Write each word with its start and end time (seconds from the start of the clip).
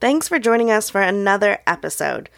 Thanks 0.00 0.28
for 0.28 0.38
joining 0.38 0.70
us 0.70 0.88
for 0.88 1.02
another 1.02 1.58
episode. 1.66 2.30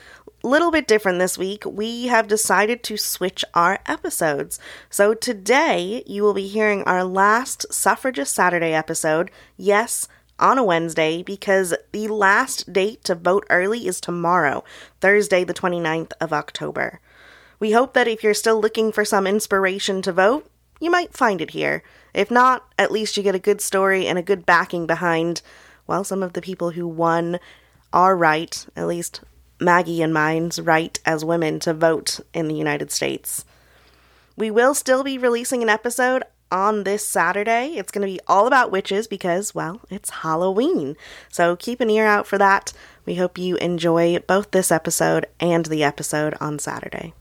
Little 0.42 0.72
bit 0.72 0.88
different 0.88 1.20
this 1.20 1.38
week. 1.38 1.64
We 1.64 2.08
have 2.08 2.26
decided 2.26 2.82
to 2.82 2.96
switch 2.96 3.44
our 3.54 3.78
episodes. 3.86 4.58
So 4.90 5.14
today 5.14 6.02
you 6.04 6.24
will 6.24 6.34
be 6.34 6.48
hearing 6.48 6.82
our 6.82 7.04
last 7.04 7.72
Suffragist 7.72 8.34
Saturday 8.34 8.72
episode. 8.72 9.30
Yes, 9.56 10.08
on 10.40 10.58
a 10.58 10.64
Wednesday 10.64 11.22
because 11.22 11.72
the 11.92 12.08
last 12.08 12.72
date 12.72 13.04
to 13.04 13.14
vote 13.14 13.46
early 13.48 13.86
is 13.86 14.00
tomorrow, 14.00 14.64
Thursday, 15.00 15.44
the 15.44 15.54
29th 15.54 16.10
of 16.20 16.32
October. 16.32 16.98
We 17.60 17.70
hope 17.70 17.94
that 17.94 18.08
if 18.08 18.24
you're 18.24 18.34
still 18.34 18.60
looking 18.60 18.90
for 18.90 19.04
some 19.04 19.24
inspiration 19.24 20.02
to 20.02 20.12
vote, 20.12 20.50
you 20.80 20.90
might 20.90 21.12
find 21.12 21.40
it 21.40 21.50
here. 21.50 21.84
If 22.12 22.28
not, 22.28 22.66
at 22.76 22.90
least 22.90 23.16
you 23.16 23.22
get 23.22 23.36
a 23.36 23.38
good 23.38 23.60
story 23.60 24.08
and 24.08 24.18
a 24.18 24.22
good 24.22 24.44
backing 24.44 24.84
behind, 24.88 25.42
well, 25.86 26.04
some 26.04 26.22
of 26.22 26.32
the 26.32 26.42
people 26.42 26.70
who 26.70 26.86
won 26.86 27.38
are 27.92 28.16
right, 28.16 28.66
at 28.76 28.86
least 28.86 29.20
Maggie 29.60 30.02
and 30.02 30.12
mine's 30.12 30.60
right 30.60 30.98
as 31.04 31.24
women 31.24 31.60
to 31.60 31.74
vote 31.74 32.20
in 32.32 32.48
the 32.48 32.54
United 32.54 32.90
States. 32.90 33.44
We 34.36 34.50
will 34.50 34.74
still 34.74 35.04
be 35.04 35.18
releasing 35.18 35.62
an 35.62 35.68
episode 35.68 36.24
on 36.50 36.84
this 36.84 37.06
Saturday. 37.06 37.74
It's 37.76 37.90
going 37.90 38.06
to 38.06 38.12
be 38.12 38.20
all 38.26 38.46
about 38.46 38.70
witches 38.70 39.06
because, 39.06 39.54
well, 39.54 39.80
it's 39.90 40.10
Halloween. 40.10 40.96
So 41.30 41.56
keep 41.56 41.80
an 41.80 41.90
ear 41.90 42.06
out 42.06 42.26
for 42.26 42.38
that. 42.38 42.72
We 43.06 43.16
hope 43.16 43.38
you 43.38 43.56
enjoy 43.56 44.18
both 44.20 44.50
this 44.50 44.70
episode 44.70 45.26
and 45.40 45.66
the 45.66 45.82
episode 45.82 46.34
on 46.40 46.58
Saturday. 46.58 47.14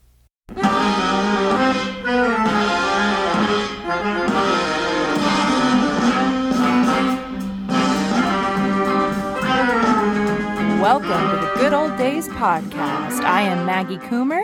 Welcome 11.12 11.42
to 11.42 11.46
the 11.46 11.54
Good 11.60 11.74
Old 11.74 11.98
Days 11.98 12.30
podcast. 12.30 13.20
I 13.26 13.42
am 13.42 13.66
Maggie 13.66 13.98
Coomer. 13.98 14.44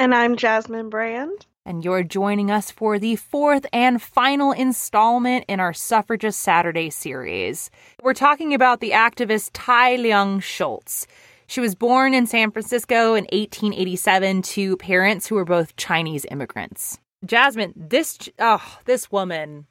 And 0.00 0.12
I'm 0.12 0.34
Jasmin 0.34 0.90
Brand. 0.90 1.46
And 1.64 1.84
you're 1.84 2.02
joining 2.02 2.50
us 2.50 2.72
for 2.72 2.98
the 2.98 3.14
fourth 3.14 3.66
and 3.72 4.02
final 4.02 4.50
installment 4.50 5.44
in 5.46 5.60
our 5.60 5.72
Suffragist 5.72 6.40
Saturday 6.40 6.90
series. 6.90 7.70
We're 8.02 8.14
talking 8.14 8.52
about 8.52 8.80
the 8.80 8.90
activist 8.90 9.50
Tye 9.52 9.96
Leung 9.96 10.42
Schulze. 10.42 11.06
She 11.46 11.60
was 11.60 11.76
born 11.76 12.14
in 12.14 12.26
San 12.26 12.50
Francisco 12.50 13.14
in 13.14 13.22
1887 13.32 14.42
to 14.42 14.76
parents 14.78 15.28
who 15.28 15.36
were 15.36 15.44
both 15.44 15.76
Chinese 15.76 16.26
immigrants. 16.32 16.98
Jasmin, 17.24 17.74
this 17.76 18.28
oh, 18.40 18.78
this 18.86 19.12
woman, 19.12 19.68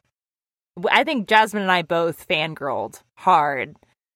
I 0.89 1.03
think 1.03 1.27
Jasmine 1.27 1.63
and 1.63 1.71
I 1.73 1.81
both 1.81 2.25
fangirled 2.25 3.01
hard 3.15 3.75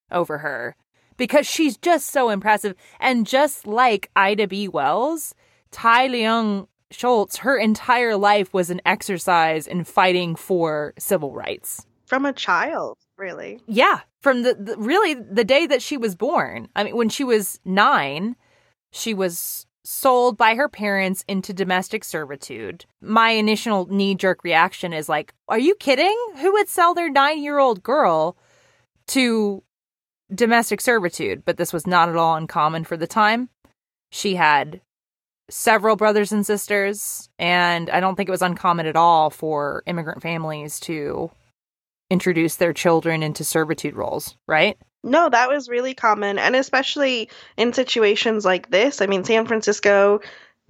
over 0.09 0.38
her 0.38 0.78
because 1.18 1.48
she's 1.48 1.78
just 1.78 2.10
so 2.10 2.30
impressive. 2.30 2.76
And 3.00 3.26
just 3.26 3.68
like 3.68 4.10
Ida 4.16 4.48
B. 4.48 4.68
Wells, 4.68 5.34
Tye 5.72 6.08
Leung 6.08 6.68
Schulze, 6.92 7.38
her 7.38 7.58
entire 7.58 8.16
life 8.16 8.54
was 8.54 8.70
an 8.70 8.82
exercise 8.86 9.68
in 9.68 9.84
fighting 9.84 10.36
for 10.36 10.94
civil 10.98 11.34
rights. 11.34 11.86
From 12.06 12.26
a 12.26 12.34
child, 12.34 12.98
really. 13.18 13.60
Yeah, 13.68 14.02
from 14.22 14.44
the, 14.44 14.54
the 14.54 14.78
really 14.78 15.16
the 15.16 15.44
day 15.44 15.66
that 15.66 15.82
she 15.82 15.98
was 15.98 16.16
born. 16.16 16.70
I 16.76 16.84
mean, 16.84 16.96
when 16.96 17.10
she 17.10 17.24
was 17.24 17.60
nine, 17.66 18.36
she 18.92 19.14
was 19.14 19.66
sold 19.84 20.38
by 20.38 20.56
her 20.56 20.68
parents 20.68 21.24
into 21.28 21.54
domestic 21.54 22.04
servitude. 22.04 22.86
My 23.02 23.30
initial 23.32 23.86
knee 23.88 24.16
jerk 24.16 24.44
reaction 24.44 24.94
is 24.94 25.08
like, 25.08 25.34
are 25.48 25.60
you 25.60 25.76
kidding? 25.76 26.18
Who 26.38 26.54
would 26.54 26.68
sell 26.68 26.94
their 26.94 27.10
nine 27.10 27.42
year 27.42 27.60
old 27.60 27.84
girl 27.84 28.38
to 29.08 29.64
domestic 30.34 30.81
servitude, 30.81 31.44
but 31.45 31.58
this 31.58 31.73
was 31.73 31.86
not 31.86 32.09
at 32.09 32.16
all 32.16 32.36
uncommon 32.36 32.84
for 32.84 32.98
the 32.98 33.08
time. 33.08 33.50
She 34.12 34.36
had 34.36 34.81
several 35.50 35.95
brothers 35.95 36.31
and 36.31 36.45
sisters, 36.45 37.30
and 37.38 37.90
I 37.90 38.00
don't 38.00 38.16
think 38.16 38.30
it 38.30 38.31
was 38.31 38.42
uncommon 38.42 38.88
at 38.88 38.96
all 38.96 39.30
for 39.30 39.84
immigrant 39.86 40.22
families 40.22 40.80
to 40.81 41.30
introduce 42.09 42.56
their 42.56 42.74
children 42.74 43.24
into 43.24 43.44
servitude 43.44 43.96
roles, 43.96 44.38
right? 44.47 44.78
No, 45.03 45.30
that 45.30 45.50
was 45.50 45.69
really 45.69 45.94
common, 45.94 46.40
and 46.40 46.56
especially 46.56 47.30
in 47.57 47.74
situations 47.74 48.44
like 48.46 48.72
this. 48.72 49.02
I 49.02 49.06
mean, 49.06 49.24
San 49.24 49.46
Francisco 49.46 50.19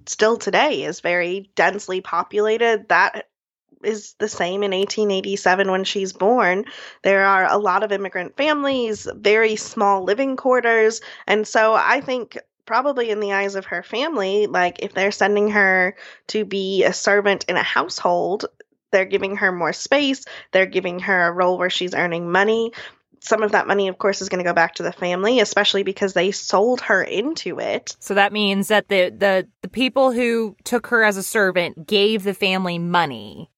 still 0.06 0.36
today 0.36 0.82
is 0.84 1.00
very 1.00 1.50
densely 1.54 2.02
populated. 2.02 2.88
That 2.88 3.28
is 3.82 4.14
the 4.18 4.28
same 4.28 4.62
in 4.62 4.72
1887 4.72 5.70
when 5.70 5.84
she's 5.84 6.12
born. 6.12 6.64
There 7.02 7.24
are 7.24 7.46
a 7.46 7.58
lot 7.58 7.82
of 7.82 7.92
immigrant 7.92 8.36
families, 8.36 9.06
very 9.14 9.56
small 9.56 10.02
living 10.04 10.36
quarters. 10.36 11.00
And 11.26 11.46
so 11.46 11.74
I 11.74 12.00
think 12.00 12.38
probably 12.66 13.10
in 13.10 13.20
the 13.20 13.32
eyes 13.32 13.54
of 13.54 13.66
her 13.66 13.82
family, 13.82 14.46
like 14.46 14.80
if 14.80 14.92
they're 14.92 15.12
sending 15.12 15.50
her 15.50 15.96
to 16.28 16.44
be 16.44 16.84
a 16.84 16.92
servant 16.92 17.44
in 17.48 17.56
a 17.56 17.62
household, 17.62 18.46
they're 18.90 19.04
giving 19.04 19.36
her 19.36 19.52
more 19.52 19.72
space, 19.72 20.24
they're 20.52 20.66
giving 20.66 21.00
her 21.00 21.28
a 21.28 21.32
role 21.32 21.58
where 21.58 21.70
she's 21.70 21.94
earning 21.94 22.30
money. 22.30 22.72
Some 23.20 23.42
of 23.42 23.52
that 23.52 23.66
money, 23.66 23.88
of 23.88 23.98
course, 23.98 24.20
is 24.20 24.28
going 24.28 24.44
to 24.44 24.48
go 24.48 24.54
back 24.54 24.76
to 24.76 24.82
the 24.82 24.92
family, 24.92 25.40
especially 25.40 25.82
because 25.82 26.12
they 26.12 26.30
sold 26.30 26.80
her 26.82 27.02
into 27.02 27.58
it. 27.58 27.96
So 27.98 28.14
that 28.14 28.32
means 28.32 28.68
that 28.68 28.88
the, 28.88 29.10
the, 29.10 29.48
the 29.62 29.68
people 29.68 30.12
who 30.12 30.54
took 30.64 30.88
her 30.88 31.02
as 31.02 31.16
a 31.16 31.22
servant 31.22 31.86
gave 31.86 32.22
the 32.22 32.34
family 32.34 32.78
money 32.78 33.50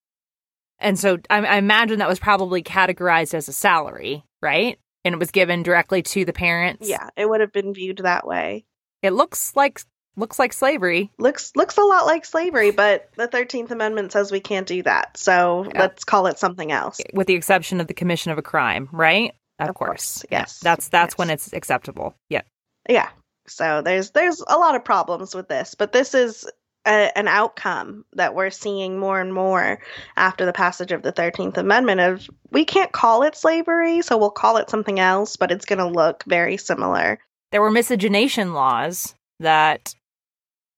and 0.78 0.98
so 0.98 1.18
I, 1.30 1.38
I 1.38 1.56
imagine 1.56 1.98
that 1.98 2.08
was 2.08 2.18
probably 2.18 2.62
categorized 2.62 3.34
as 3.34 3.48
a 3.48 3.52
salary, 3.52 4.24
right? 4.42 4.78
And 5.04 5.14
it 5.14 5.18
was 5.18 5.30
given 5.30 5.62
directly 5.62 6.02
to 6.02 6.24
the 6.24 6.32
parents. 6.32 6.88
Yeah, 6.88 7.08
it 7.16 7.28
would 7.28 7.40
have 7.40 7.52
been 7.52 7.74
viewed 7.74 7.98
that 7.98 8.26
way. 8.26 8.64
It 9.02 9.12
looks 9.12 9.54
like 9.54 9.80
looks 10.16 10.38
like 10.38 10.52
slavery. 10.52 11.10
Looks 11.18 11.52
looks 11.54 11.78
a 11.78 11.82
lot 11.82 12.04
like 12.04 12.24
slavery, 12.24 12.70
but 12.72 13.08
the 13.16 13.28
13th 13.28 13.70
amendment 13.70 14.12
says 14.12 14.30
we 14.30 14.40
can't 14.40 14.66
do 14.66 14.82
that. 14.82 15.16
So, 15.16 15.66
yeah. 15.72 15.80
let's 15.80 16.04
call 16.04 16.26
it 16.26 16.38
something 16.38 16.72
else. 16.72 17.00
With 17.14 17.26
the 17.26 17.34
exception 17.34 17.80
of 17.80 17.86
the 17.86 17.94
commission 17.94 18.32
of 18.32 18.38
a 18.38 18.42
crime, 18.42 18.88
right? 18.92 19.32
Of, 19.58 19.70
of 19.70 19.74
course. 19.74 19.88
course. 19.88 20.24
Yes. 20.30 20.60
Yeah, 20.62 20.70
that's 20.70 20.88
that's 20.88 21.12
yes. 21.12 21.18
when 21.18 21.30
it's 21.30 21.52
acceptable. 21.52 22.14
Yeah. 22.28 22.42
Yeah. 22.88 23.08
So 23.46 23.80
there's 23.82 24.10
there's 24.10 24.42
a 24.46 24.58
lot 24.58 24.74
of 24.74 24.84
problems 24.84 25.34
with 25.34 25.48
this, 25.48 25.74
but 25.74 25.92
this 25.92 26.14
is 26.14 26.46
a, 26.86 27.16
an 27.16 27.28
outcome 27.28 28.04
that 28.14 28.34
we're 28.34 28.50
seeing 28.50 28.98
more 28.98 29.20
and 29.20 29.32
more 29.32 29.80
after 30.16 30.46
the 30.46 30.52
passage 30.52 30.92
of 30.92 31.02
the 31.02 31.12
13th 31.12 31.56
Amendment 31.56 32.00
of 32.00 32.28
we 32.50 32.64
can't 32.64 32.92
call 32.92 33.22
it 33.22 33.36
slavery, 33.36 34.02
so 34.02 34.16
we'll 34.16 34.30
call 34.30 34.56
it 34.56 34.70
something 34.70 34.98
else, 34.98 35.36
but 35.36 35.50
it's 35.50 35.66
going 35.66 35.78
to 35.78 35.86
look 35.86 36.24
very 36.26 36.56
similar. 36.56 37.18
There 37.52 37.60
were 37.60 37.70
miscegenation 37.70 38.54
laws 38.54 39.14
that 39.40 39.94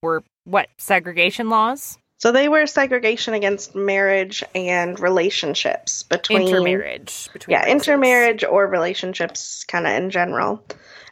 were 0.03 0.23
what, 0.45 0.69
segregation 0.79 1.49
laws? 1.49 1.99
So 2.19 2.33
they 2.33 2.49
were 2.49 2.67
segregation 2.67 3.35
against 3.35 3.75
marriage 3.75 4.45
and 4.55 4.99
relationships 5.01 6.03
between 6.03 6.43
intermarriage 6.43 7.31
between 7.33 7.55
yeah, 7.55 7.65
races. 7.65 7.73
intermarriage 7.73 8.45
or 8.45 8.67
relationships 8.67 9.65
kind 9.65 9.87
of 9.87 9.93
in 9.95 10.11
general. 10.11 10.63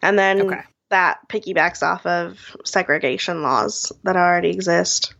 And 0.02 0.18
then 0.18 0.42
okay 0.42 0.62
that 0.90 1.18
piggybacks 1.28 1.82
off 1.82 2.06
of 2.06 2.56
segregation 2.64 3.42
laws 3.42 3.92
that 4.04 4.16
already 4.16 4.50
exist. 4.50 5.14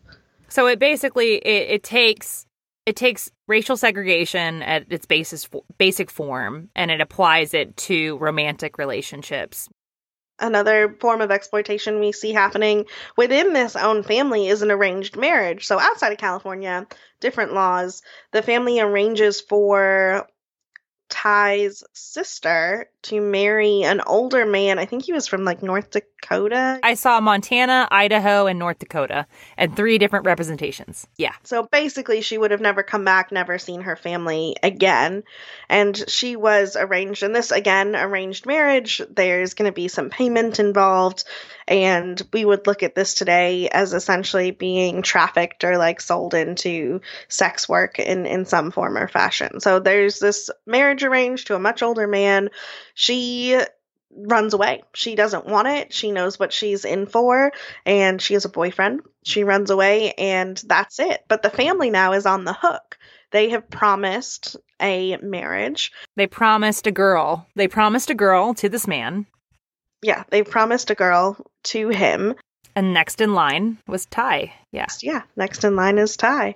So 0.49 0.67
it 0.67 0.79
basically 0.79 1.37
it, 1.37 1.71
it 1.71 1.83
takes 1.83 2.47
it 2.87 2.97
takes 2.97 3.31
racial 3.47 3.77
segregation 3.77 4.63
at 4.63 4.91
its 4.91 5.05
basis 5.05 5.49
basic 5.77 6.11
form 6.11 6.71
and 6.75 6.91
it 6.91 7.01
applies 7.01 7.53
it 7.53 7.77
to 7.77 8.17
romantic 8.19 8.79
relationships. 8.79 9.69
Another 10.41 10.97
form 11.01 11.21
of 11.21 11.33
exploitation 11.33 11.99
we 11.99 12.13
see 12.13 12.33
happening 12.33 12.87
within 13.17 13.53
this 13.53 13.75
own 13.75 14.05
family 14.05 14.49
is 14.49 14.63
an 14.63 14.71
arranged 14.71 15.17
marriage. 15.17 15.67
So 15.67 15.81
outside 15.81 16.13
of 16.13 16.19
California, 16.19 16.87
different 17.21 17.55
laws, 17.55 18.03
the 18.33 18.41
family 18.41 18.81
arranges 18.81 19.41
for 19.41 20.29
Tye's 21.09 21.83
sister 21.93 22.89
to 23.09 23.21
marry 23.21 23.83
an 23.83 24.01
older 24.01 24.47
man. 24.47 24.79
I 24.79 24.85
think 24.85 25.05
he 25.05 25.13
was 25.13 25.27
from 25.27 25.45
like 25.45 25.63
North 25.63 25.91
Dakota. 25.91 26.81
I 26.83 26.95
saw 26.95 27.21
Montana, 27.21 27.89
Idaho, 27.91 28.47
and 28.47 28.59
North 28.59 28.79
Dakota, 28.79 29.27
and 29.57 29.75
three 29.75 29.99
different 29.99 30.27
representations. 30.27 31.07
Yeah. 31.17 31.35
So 31.45 31.65
basically, 31.65 32.21
she 32.21 32.39
would 32.39 32.51
have 32.51 32.61
never 32.61 32.83
come 32.83 33.05
back, 33.05 33.33
never 33.33 33.59
seen 33.59 33.83
her 33.83 33.97
family 33.97 34.57
again. 34.63 35.25
And 35.69 35.97
she 36.09 36.37
was 36.37 36.77
arranged 36.77 37.23
in 37.23 37.33
this, 37.33 37.51
again, 37.51 37.97
arranged 37.97 38.47
marriage. 38.47 39.03
There's 39.11 39.55
going 39.55 39.71
to 39.71 39.75
be 39.75 39.89
some 39.89 40.11
payment 40.11 40.59
involved. 40.59 41.25
And 41.67 42.21
we 42.33 42.45
would 42.45 42.67
look 42.67 42.83
at 42.83 42.95
this 42.95 43.15
today 43.15 43.69
as 43.69 43.93
essentially 43.93 44.51
being 44.51 45.03
trafficked 45.03 45.65
or 45.65 45.77
like 45.77 46.01
sold 46.01 46.33
into 46.33 47.03
sex 47.29 47.69
work 47.69 47.99
in, 47.99 48.25
in 48.25 48.47
some 48.47 48.71
form 48.71 48.97
or 48.97 49.07
fashion. 49.07 49.61
So 49.61 49.79
there's 49.79 50.19
this 50.19 50.49
marriage 50.67 51.05
arranged 51.05 51.49
to 51.49 51.55
a 51.55 51.59
much 51.59 51.83
older 51.83 52.07
man. 52.07 52.49
She 52.99 53.59
runs 54.11 54.55
away. 54.55 54.83
She 54.95 55.15
doesn't 55.15 55.47
want 55.47 55.69
it. 55.69 55.93
She 55.93 56.11
knows 56.11 56.39
what 56.39 56.53
she's 56.53 56.85
in 56.85 57.07
for 57.07 57.53
and 57.87 58.21
she 58.21 58.35
has 58.35 58.45
a 58.45 58.49
boyfriend. 58.49 59.03
She 59.23 59.45
runs 59.45 59.71
away 59.71 60.13
and 60.15 60.57
that's 60.67 60.99
it. 60.99 61.23
But 61.29 61.43
the 61.43 61.51
family 61.51 61.91
now 61.91 62.13
is 62.13 62.27
on 62.27 62.45
the 62.45 62.55
hook. 62.55 62.99
They 63.31 63.51
have 63.51 63.69
promised 63.71 64.57
a 64.81 65.17
marriage. 65.19 65.93
They 66.17 66.27
promised 66.27 66.87
a 66.87 66.93
girl. 66.93 67.47
They 67.55 67.69
promised 67.69 68.11
a 68.11 68.15
girl 68.15 68.55
to 68.55 68.69
this 68.69 68.89
man 68.89 69.27
yeah, 70.03 70.25
they 70.31 70.43
promised 70.43 70.91
a 70.91 70.95
girl 70.95 71.37
to 71.65 71.89
him. 71.89 72.35
And 72.75 72.95
next 72.95 73.21
in 73.21 73.35
line 73.35 73.79
was 73.89 74.07
Tye. 74.07 74.53
Yeah. 74.71 74.87
Yeah, 75.01 75.23
next 75.37 75.65
in 75.65 75.75
line 75.75 75.99
is 75.99 76.17
Tye. 76.17 76.55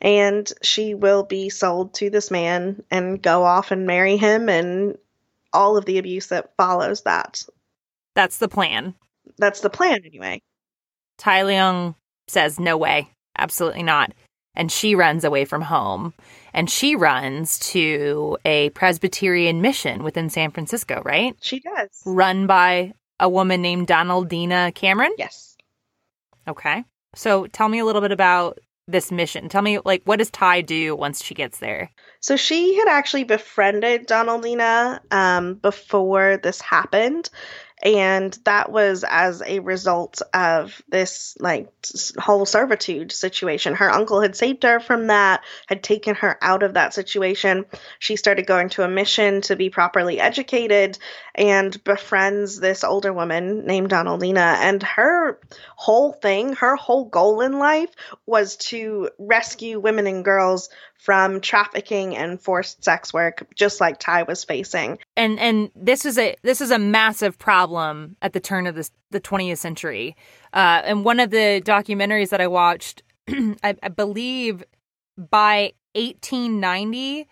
And 0.00 0.50
she 0.62 0.94
will 0.94 1.22
be 1.22 1.48
sold 1.48 1.94
to 1.94 2.10
this 2.10 2.30
man 2.30 2.82
and 2.90 3.22
go 3.22 3.44
off 3.44 3.70
and 3.70 3.86
marry 3.86 4.16
him 4.16 4.48
and 4.48 4.98
all 5.52 5.76
of 5.76 5.84
the 5.84 5.98
abuse 5.98 6.28
that 6.28 6.52
follows 6.56 7.02
that. 7.02 7.42
That's 8.14 8.38
the 8.38 8.48
plan. 8.48 8.94
That's 9.38 9.60
the 9.60 9.70
plan, 9.70 10.02
anyway. 10.04 10.42
Tye 11.18 11.42
Leung 11.42 11.94
says, 12.28 12.58
No 12.58 12.76
way. 12.76 13.08
Absolutely 13.36 13.82
not. 13.82 14.12
And 14.54 14.70
she 14.70 14.94
runs 14.94 15.24
away 15.24 15.44
from 15.44 15.62
home. 15.62 16.12
And 16.52 16.68
she 16.68 16.94
runs 16.96 17.58
to 17.70 18.36
a 18.44 18.68
Presbyterian 18.70 19.62
mission 19.62 20.02
within 20.02 20.28
San 20.28 20.50
Francisco, 20.50 21.00
right? 21.04 21.34
She 21.40 21.60
does. 21.60 21.88
Run 22.04 22.46
by 22.46 22.92
a 23.18 23.28
woman 23.28 23.62
named 23.62 23.86
Donaldina 23.86 24.74
Cameron? 24.74 25.14
Yes. 25.16 25.56
Okay. 26.46 26.84
So 27.14 27.46
tell 27.46 27.68
me 27.68 27.78
a 27.78 27.84
little 27.84 28.02
bit 28.02 28.12
about 28.12 28.58
this 28.88 29.12
mission. 29.12 29.48
Tell 29.48 29.62
me, 29.62 29.78
like, 29.84 30.02
what 30.04 30.18
does 30.18 30.30
Tye 30.30 30.60
do 30.60 30.96
once 30.96 31.22
she 31.22 31.34
gets 31.34 31.58
there? 31.58 31.90
So 32.20 32.36
she 32.36 32.76
had 32.76 32.88
actually 32.88 33.24
befriended 33.24 34.06
Donaldina 34.06 35.00
um, 35.10 35.54
before 35.54 36.36
this 36.36 36.60
happened 36.60 37.30
and 37.82 38.38
that 38.44 38.70
was 38.70 39.04
as 39.08 39.42
a 39.42 39.58
result 39.58 40.22
of 40.32 40.80
this 40.88 41.36
like 41.40 41.68
whole 42.16 42.46
servitude 42.46 43.10
situation. 43.10 43.74
Her 43.74 43.90
uncle 43.90 44.20
had 44.20 44.36
saved 44.36 44.62
her 44.62 44.78
from 44.78 45.08
that 45.08 45.42
had 45.66 45.82
taken 45.82 46.14
her 46.16 46.38
out 46.40 46.62
of 46.62 46.74
that 46.74 46.94
situation. 46.94 47.66
She 47.98 48.14
started 48.14 48.46
going 48.46 48.68
to 48.70 48.84
a 48.84 48.88
mission 48.88 49.40
to 49.42 49.56
be 49.56 49.68
properly 49.68 50.20
educated 50.20 50.96
and 51.34 51.82
befriends 51.82 52.60
this 52.60 52.84
older 52.84 53.12
woman 53.12 53.66
named 53.66 53.90
donaldina. 53.90 54.58
And 54.60 54.80
her 54.84 55.40
whole 55.74 56.12
thing 56.12 56.52
her 56.54 56.76
whole 56.76 57.06
goal 57.06 57.40
in 57.40 57.58
life 57.58 57.90
was 58.26 58.56
to 58.56 59.10
rescue 59.18 59.80
women 59.80 60.06
and 60.06 60.24
girls 60.24 60.68
from 60.98 61.40
trafficking 61.40 62.14
and 62.14 62.40
forced 62.40 62.84
sex 62.84 63.12
work 63.12 63.44
just 63.56 63.80
like 63.80 63.98
Tye 63.98 64.22
was 64.22 64.44
facing. 64.44 65.00
And 65.16 65.40
and 65.40 65.72
this 65.74 66.06
is 66.06 66.16
a 66.16 66.36
this 66.42 66.60
is 66.60 66.70
a 66.70 66.78
massive 66.78 67.40
problem 67.40 67.71
at 67.78 68.32
the 68.32 68.40
turn 68.40 68.66
of 68.66 68.74
the 69.10 69.20
20th 69.20 69.58
century. 69.58 70.16
Uh, 70.52 70.82
and 70.84 71.04
one 71.04 71.20
of 71.20 71.30
the 71.30 71.62
documentaries 71.64 72.30
that 72.30 72.40
I 72.40 72.46
watched 72.46 73.02
I, 73.28 73.76
I 73.82 73.88
believe 73.88 74.64
by 75.16 75.72
1890 75.94 77.28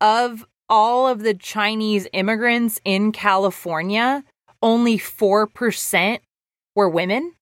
of 0.00 0.46
all 0.68 1.08
of 1.08 1.22
the 1.22 1.34
Chinese 1.34 2.06
immigrants 2.12 2.80
in 2.84 3.12
California, 3.12 4.24
only 4.62 4.98
4% 4.98 6.18
were 6.76 6.88
women 6.88 7.34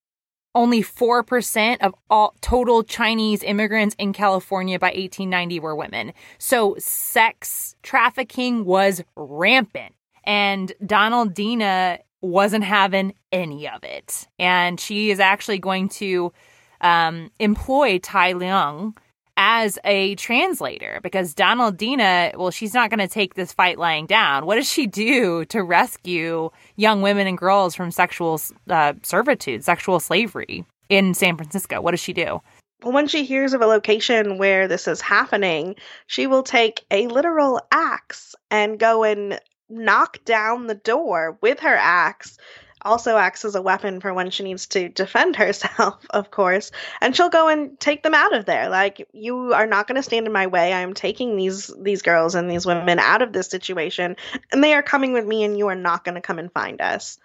only 0.59 0.83
4% 0.83 1.77
of 1.81 1.95
all 2.11 2.35
total 2.41 2.83
Chinese 2.83 3.45
immigrants 3.45 3.95
in 3.97 4.13
California 4.13 4.77
by 4.79 4.89
1890 4.89 5.61
were 5.61 5.77
women. 5.77 6.13
So 6.39 6.75
sex 6.79 7.77
trafficking 7.83 8.65
was 8.65 9.03
rampant. 9.15 9.95
And 10.25 10.73
Donaldina 10.85 12.01
wasn't 12.21 12.65
having 12.65 13.15
any 13.33 13.69
of 13.69 13.85
it. 13.85 14.27
And 14.39 14.81
she 14.81 15.11
is 15.11 15.21
actually 15.21 15.59
going 15.59 15.89
to 15.91 16.33
um, 16.81 17.31
employ 17.39 17.99
Tye 17.99 18.35
Leung 18.35 18.97
as 19.37 19.79
a 19.85 20.17
translator 20.17 20.99
because 21.03 21.33
Donaldina, 21.33 22.37
well, 22.37 22.51
she's 22.51 22.75
not 22.75 22.91
going 22.91 22.99
to 22.99 23.09
take 23.09 23.35
this 23.35 23.53
fight 23.53 23.79
lying 23.79 24.05
down. 24.07 24.47
What 24.47 24.57
does 24.57 24.69
she 24.69 24.87
do 24.87 25.45
to 25.47 25.63
rescue 25.63 26.51
young 26.77 27.03
women 27.03 27.29
and 27.29 27.39
girls 27.39 27.75
from 27.75 27.93
sexual 27.93 28.41
uh, 28.69 28.95
servitude, 29.05 29.65
sexual 29.65 30.01
slavery 30.01 30.65
in 30.89 31.15
San 31.15 31.37
Francisco? 31.37 31.81
What 31.81 31.93
does 31.93 32.01
she 32.01 32.13
do? 32.13 32.41
Well, 32.83 32.93
when 32.93 33.09
she 33.09 33.25
hears 33.25 33.55
of 33.55 33.61
a 33.61 33.67
location 33.67 34.39
where 34.39 34.69
this 34.69 34.87
is 34.87 35.01
happening, 35.01 35.77
she 36.09 36.27
will 36.27 36.43
take 36.43 36.85
a 36.91 37.07
literal 37.07 37.61
axe 37.73 38.35
and 38.51 38.79
go 38.79 39.05
and 39.05 39.41
knock 39.69 40.25
down 40.25 40.67
the 40.67 40.75
door 40.75 41.39
with 41.41 41.61
her 41.61 41.77
axe 41.77 42.39
also 42.83 43.17
acts 43.17 43.45
as 43.45 43.55
a 43.55 43.63
weapon 43.63 44.01
for 44.01 44.15
when 44.15 44.31
she 44.31 44.43
needs 44.43 44.67
to 44.67 44.89
defend 44.89 45.37
herself, 45.37 46.05
of 46.11 46.31
course. 46.31 46.71
And 47.01 47.15
she'll 47.15 47.29
go 47.29 47.49
and 47.49 47.79
take 47.79 48.03
them 48.03 48.15
out 48.15 48.35
of 48.35 48.47
there. 48.47 48.69
Like 48.69 49.09
you 49.13 49.53
are 49.53 49.67
not 49.67 49.87
going 49.87 49.97
to 49.97 50.03
stand 50.03 50.27
in 50.27 50.33
my 50.33 50.47
way. 50.47 50.73
I 50.73 50.81
am 50.81 50.95
taking 50.95 51.37
these 51.37 51.73
these 51.81 52.03
girls 52.03 52.35
and 52.35 52.51
these 52.51 52.67
women 52.67 52.99
out 52.99 53.23
of 53.23 53.33
this 53.33 53.49
situation, 53.49 54.17
and 54.53 54.63
they 54.63 54.75
are 54.75 54.83
coming 54.83 55.13
with 55.13 55.27
me, 55.27 55.45
and 55.45 55.59
you 55.59 55.69
are 55.69 55.75
not 55.75 56.05
going 56.05 56.15
to 56.15 56.21
come 56.21 56.39
and 56.39 56.53
find 56.53 56.81
us. 56.81 57.19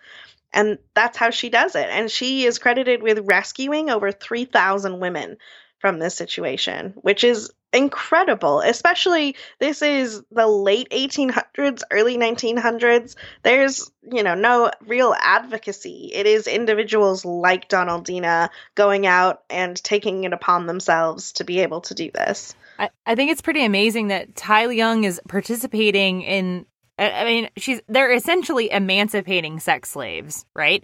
And 0.56 0.78
that's 0.94 1.18
how 1.18 1.32
she 1.32 1.50
does 1.50 1.76
it. 1.76 1.88
And 1.90 2.12
she 2.12 2.46
is 2.46 2.60
credited 2.60 3.02
with 3.02 3.26
rescuing 3.28 3.90
over 3.90 4.12
3,000 4.12 5.00
women 5.00 5.38
from 5.84 6.00
this 6.00 6.16
situation, 6.16 6.94
which 7.02 7.26
is 7.26 7.52
incredible. 7.74 8.62
Especially 8.62 9.36
this 9.60 9.82
is 9.82 10.22
the 10.32 10.48
late 10.48 10.90
1800s, 10.92 11.82
early 11.92 12.18
1900s. 12.18 13.16
There's, 13.42 13.92
you 14.10 14.24
know, 14.24 14.34
no 14.34 14.72
real 14.88 15.14
advocacy. 15.20 16.10
It 16.14 16.26
is 16.26 16.48
individuals 16.48 17.26
like 17.26 17.68
Donaldina 17.68 18.48
going 18.76 19.06
out 19.06 19.44
and 19.50 19.76
taking 19.76 20.24
it 20.24 20.32
upon 20.32 20.68
themselves 20.68 21.34
to 21.34 21.44
be 21.44 21.60
able 21.60 21.82
to 21.82 21.94
do 21.94 22.12
this. 22.12 22.56
I, 22.80 22.90
I 23.06 23.16
think 23.16 23.32
it's 23.32 23.42
pretty 23.42 23.66
amazing 23.66 24.08
that 24.08 24.38
Tye 24.38 24.68
Leung 24.68 25.04
is 25.04 25.20
participating 25.28 26.22
in 26.22 26.66
I 26.98 27.26
mean, 27.26 27.50
she's 27.58 27.82
they're 27.88 28.14
essentially 28.14 28.70
emancipating 28.72 29.60
sex 29.60 29.90
slaves, 29.90 30.46
right? 30.56 30.84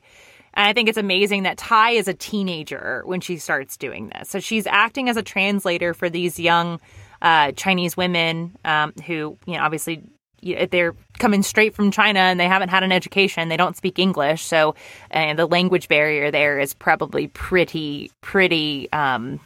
And 0.54 0.68
I 0.68 0.74
think 0.74 0.90
it's 0.90 0.98
amazing 0.98 1.44
that 1.44 1.58
Tye 1.58 1.92
is 1.92 2.08
a 2.08 2.14
teenager 2.14 3.04
when 3.06 3.22
she 3.22 3.38
starts 3.38 3.78
doing 3.78 4.10
this. 4.10 4.30
So 4.30 4.40
she's 4.40 4.66
acting 4.66 5.08
as 5.08 5.18
a 5.18 5.24
translator 5.24 5.94
for 5.94 6.10
these 6.10 6.40
young 6.40 6.80
uh, 7.22 7.52
Chinese 7.52 7.96
women 7.96 8.56
um, 8.66 8.94
who, 9.06 9.38
you 9.46 9.54
know, 9.54 9.62
obviously 9.62 10.04
they're 10.42 10.96
coming 11.20 11.44
straight 11.44 11.76
from 11.76 11.92
China 11.92 12.20
and 12.20 12.40
they 12.40 12.48
haven't 12.48 12.70
had 12.70 12.82
an 12.82 12.92
education. 12.92 13.50
They 13.50 13.58
don't 13.58 13.76
speak 13.76 14.00
English, 14.00 14.44
so 14.44 14.74
and 15.12 15.38
the 15.38 15.46
language 15.46 15.88
barrier 15.88 16.32
there 16.32 16.60
is 16.60 16.74
probably 16.74 17.28
pretty, 17.28 18.12
pretty 18.22 18.92
um, 18.92 19.40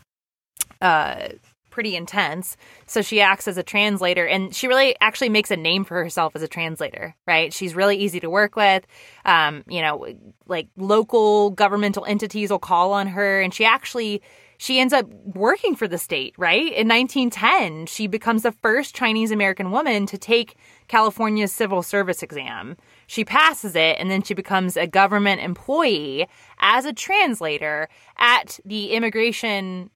uh, 0.82 1.30
pretty 1.74 1.96
intense. 1.96 2.56
So 2.86 3.02
she 3.02 3.20
acts 3.20 3.48
as 3.48 3.58
a 3.58 3.64
translator 3.64 4.28
and 4.28 4.54
she 4.54 4.68
really 4.68 4.96
actually 5.02 5.30
makes 5.30 5.50
a 5.50 5.58
name 5.58 5.84
for 5.84 5.96
herself 5.96 6.36
as 6.36 6.44
a 6.44 6.48
translator, 6.48 7.16
right? 7.26 7.52
She's 7.52 7.74
really 7.74 7.98
easy 7.98 8.20
to 8.20 8.30
work 8.30 8.56
with. 8.56 8.86
Um, 9.26 9.64
you 9.68 9.82
know, 9.82 10.06
like 10.46 10.68
local 10.78 11.50
governmental 11.50 12.06
entities 12.06 12.52
will 12.52 12.60
call 12.60 12.94
on 12.94 13.08
her 13.08 13.42
and 13.42 13.52
she 13.52 13.66
actually 13.66 14.22
she 14.60 14.80
ends 14.80 14.94
up 14.94 15.12
working 15.26 15.76
for 15.76 15.88
the 15.88 15.98
state, 15.98 16.36
right? 16.38 16.72
In 16.72 16.88
1910, 16.88 17.88
she 17.88 18.06
becomes 18.06 18.44
the 18.44 18.52
first 18.52 18.96
Chinese 18.96 19.32
American 19.32 19.72
woman 19.72 20.06
to 20.06 20.18
take 20.18 20.56
California's 20.88 21.52
civil 21.52 21.82
service 21.82 22.22
exam. 22.22 22.78
She 23.08 23.26
passes 23.26 23.76
it 23.76 23.98
and 24.00 24.12
then 24.12 24.22
she 24.22 24.36
becomes 24.36 24.78
a 24.78 24.86
government 24.86 25.42
employee 25.42 26.28
as 26.60 26.86
a 26.86 26.94
translator 26.94 27.90
at 28.18 28.60
the 28.64 28.92
immigration 28.92 29.90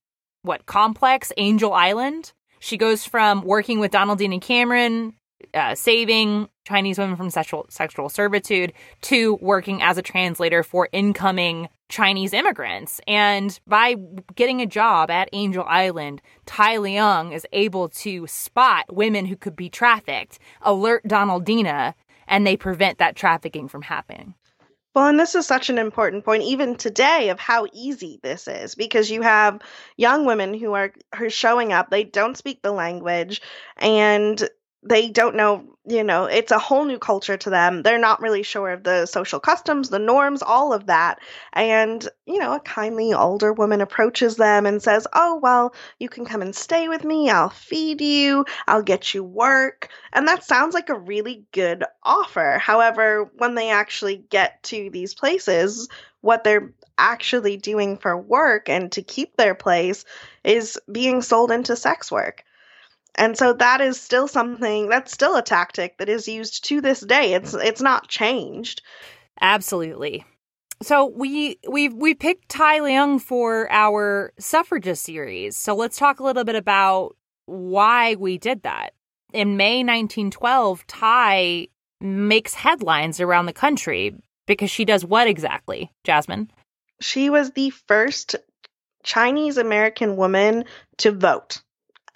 what 0.47 0.65
complex 0.65 1.31
Angel 1.37 1.73
Island. 1.73 2.33
She 2.59 2.77
goes 2.77 3.05
from 3.05 3.43
working 3.43 3.79
with 3.79 3.91
Donaldina 3.91 4.41
Cameron, 4.41 5.13
uh, 5.53 5.75
saving 5.75 6.49
Chinese 6.65 6.97
women 6.97 7.15
from 7.15 7.29
sexual 7.29 7.67
sexual 7.69 8.09
servitude, 8.09 8.73
to 9.01 9.35
working 9.35 9.81
as 9.81 9.97
a 9.97 10.01
translator 10.01 10.63
for 10.63 10.89
incoming 10.91 11.69
Chinese 11.89 12.33
immigrants. 12.33 12.99
And 13.07 13.57
by 13.67 13.95
getting 14.35 14.61
a 14.61 14.65
job 14.65 15.09
at 15.09 15.29
Angel 15.33 15.63
Island, 15.67 16.21
Tye 16.45 16.77
Leung 16.77 17.33
is 17.33 17.45
able 17.53 17.89
to 17.89 18.27
spot 18.27 18.85
women 18.93 19.25
who 19.25 19.35
could 19.35 19.55
be 19.55 19.69
trafficked, 19.69 20.39
alert 20.61 21.03
Donaldina, 21.07 21.93
and 22.27 22.45
they 22.45 22.57
prevent 22.57 22.97
that 22.97 23.15
trafficking 23.15 23.67
from 23.67 23.83
happening. 23.83 24.33
Well, 24.97 25.05
and 25.05 25.19
this 25.19 25.35
is 25.35 25.45
such 25.45 25.69
an 25.69 25.77
important 25.77 26.25
point, 26.25 26.41
even 26.41 26.75
today, 26.75 27.29
of 27.29 27.39
how 27.39 27.67
easy 27.71 28.19
this 28.23 28.47
is, 28.47 28.73
because 28.73 29.11
you 29.11 29.21
have 29.21 29.61
young 29.95 30.25
women 30.25 30.55
who 30.55 30.73
are 30.73 30.91
who 31.15 31.25
are 31.25 31.29
showing 31.29 31.71
up. 31.71 31.91
They 31.91 32.03
don't 32.03 32.35
speak 32.35 32.63
the 32.63 32.71
language, 32.71 33.43
and 33.77 34.49
they 34.87 35.09
don't 35.09 35.35
know, 35.35 35.65
you 35.85 36.03
know, 36.03 36.25
it's 36.25 36.51
a 36.51 36.59
whole 36.59 36.85
new 36.85 36.99
culture 36.99 37.37
to 37.37 37.49
them. 37.49 37.83
They're 37.83 37.99
not 37.99 38.21
really 38.21 38.43
sure 38.43 38.69
of 38.71 38.83
the 38.83 39.05
social 39.05 39.39
customs, 39.39 39.89
the 39.89 39.99
norms, 39.99 40.41
all 40.41 40.73
of 40.73 40.87
that. 40.87 41.19
And, 41.53 42.07
you 42.25 42.39
know, 42.39 42.53
a 42.53 42.59
kindly 42.59 43.13
older 43.13 43.51
woman 43.53 43.81
approaches 43.81 44.35
them 44.35 44.65
and 44.65 44.81
says, 44.81 45.07
Oh, 45.13 45.39
well, 45.41 45.73
you 45.99 46.09
can 46.09 46.25
come 46.25 46.41
and 46.41 46.55
stay 46.55 46.87
with 46.87 47.03
me. 47.03 47.29
I'll 47.29 47.49
feed 47.49 48.01
you. 48.01 48.45
I'll 48.67 48.83
get 48.83 49.13
you 49.13 49.23
work. 49.23 49.89
And 50.13 50.27
that 50.27 50.43
sounds 50.43 50.73
like 50.73 50.89
a 50.89 50.99
really 50.99 51.45
good 51.51 51.83
offer. 52.03 52.57
However, 52.61 53.29
when 53.35 53.55
they 53.55 53.69
actually 53.71 54.17
get 54.29 54.63
to 54.63 54.89
these 54.91 55.13
places, 55.13 55.89
what 56.21 56.43
they're 56.43 56.73
actually 56.97 57.57
doing 57.57 57.97
for 57.97 58.17
work 58.17 58.69
and 58.69 58.91
to 58.91 59.01
keep 59.01 59.37
their 59.37 59.55
place 59.55 60.03
is 60.43 60.79
being 60.91 61.21
sold 61.21 61.51
into 61.51 61.75
sex 61.75 62.11
work. 62.11 62.43
And 63.17 63.37
so 63.37 63.53
that 63.53 63.81
is 63.81 63.99
still 63.99 64.27
something 64.27 64.89
that's 64.89 65.11
still 65.11 65.35
a 65.35 65.41
tactic 65.41 65.97
that 65.97 66.09
is 66.09 66.27
used 66.27 66.65
to 66.65 66.81
this 66.81 66.99
day. 66.99 67.33
It's 67.33 67.53
it's 67.53 67.81
not 67.81 68.07
changed. 68.07 68.81
Absolutely. 69.41 70.23
So 70.83 71.05
we 71.07 71.59
we 71.67 71.89
we 71.89 72.13
picked 72.13 72.49
Tye 72.49 72.79
Leung 72.79 73.19
for 73.19 73.69
our 73.71 74.33
suffragist 74.37 75.03
series. 75.03 75.57
So 75.57 75.75
let's 75.75 75.97
talk 75.97 76.19
a 76.19 76.23
little 76.23 76.43
bit 76.43 76.55
about 76.55 77.15
why 77.47 78.15
we 78.15 78.37
did 78.37 78.63
that. 78.63 78.91
In 79.33 79.57
May 79.57 79.77
1912, 79.77 80.85
Tye 80.87 81.67
makes 81.99 82.53
headlines 82.53 83.19
around 83.19 83.47
the 83.47 83.53
country 83.53 84.13
because 84.45 84.69
she 84.69 84.85
does 84.85 85.03
what 85.03 85.27
exactly, 85.27 85.91
Jasmin? 86.03 86.51
She 87.01 87.29
was 87.29 87.51
the 87.51 87.71
first 87.71 88.35
Chinese 89.03 89.57
American 89.57 90.15
woman 90.15 90.65
to 90.97 91.11
vote 91.11 91.61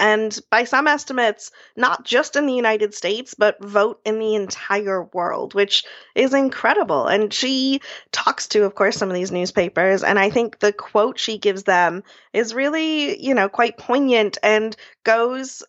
and 0.02 0.38
by 0.50 0.64
some 0.64 0.88
estimates, 0.88 1.52
not 1.78 2.04
just 2.04 2.36
in 2.36 2.48
the 2.48 2.54
United 2.54 2.96
States, 2.96 3.36
but 3.36 3.64
vote 3.64 4.02
in 4.04 4.18
the 4.18 4.34
entire 4.34 5.04
world, 5.14 5.54
which 5.54 5.86
is 6.16 6.34
incredible. 6.34 7.06
And 7.06 7.32
she 7.32 7.82
talks 8.12 8.48
to, 8.50 8.64
of 8.64 8.74
course, 8.74 8.98
some 8.98 9.10
of 9.10 9.16
these 9.16 9.32
newspapers, 9.32 10.04
and 10.04 10.18
I 10.18 10.32
think 10.32 10.58
the 10.60 10.74
quote 10.74 11.20
she 11.20 11.38
gives 11.38 11.64
them 11.64 12.04
is 12.34 12.56
really, 12.56 13.24
you 13.24 13.36
know, 13.36 13.48
quite 13.48 13.78
poignant 13.78 14.40
and 14.42 14.76
goes 15.04 15.62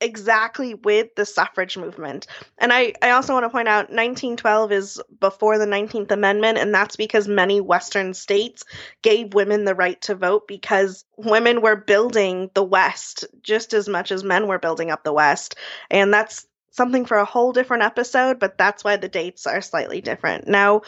exactly 0.00 0.74
with 0.74 1.14
the 1.14 1.24
suffrage 1.24 1.76
movement. 1.76 2.26
And 2.58 2.72
I, 2.72 2.94
I 3.02 3.10
also 3.10 3.32
want 3.32 3.44
to 3.44 3.50
point 3.50 3.68
out 3.68 3.90
1912 3.90 4.72
is 4.72 5.02
before 5.20 5.58
the 5.58 5.66
19th 5.66 6.10
Amendment, 6.10 6.58
and 6.58 6.74
that's 6.74 6.96
because 6.96 7.26
many 7.26 7.60
Western 7.60 8.14
states 8.14 8.64
gave 9.02 9.34
women 9.34 9.64
the 9.64 9.74
right 9.74 10.00
to 10.02 10.14
vote 10.14 10.46
because 10.46 11.04
women 11.16 11.60
were 11.60 11.76
building 11.76 12.50
the 12.54 12.64
West 12.64 13.24
just 13.42 13.74
as 13.74 13.88
much 13.88 14.12
as 14.12 14.22
men 14.24 14.46
were 14.46 14.58
building 14.58 14.90
up 14.90 15.04
the 15.04 15.12
West. 15.12 15.56
And 15.90 16.12
that's 16.12 16.46
something 16.70 17.04
for 17.04 17.18
a 17.18 17.24
whole 17.24 17.52
different 17.52 17.82
episode, 17.82 18.38
but 18.38 18.56
that's 18.56 18.84
why 18.84 18.96
the 18.96 19.08
dates 19.08 19.46
are 19.46 19.60
slightly 19.60 20.00
different. 20.00 20.46
Now, 20.46 20.82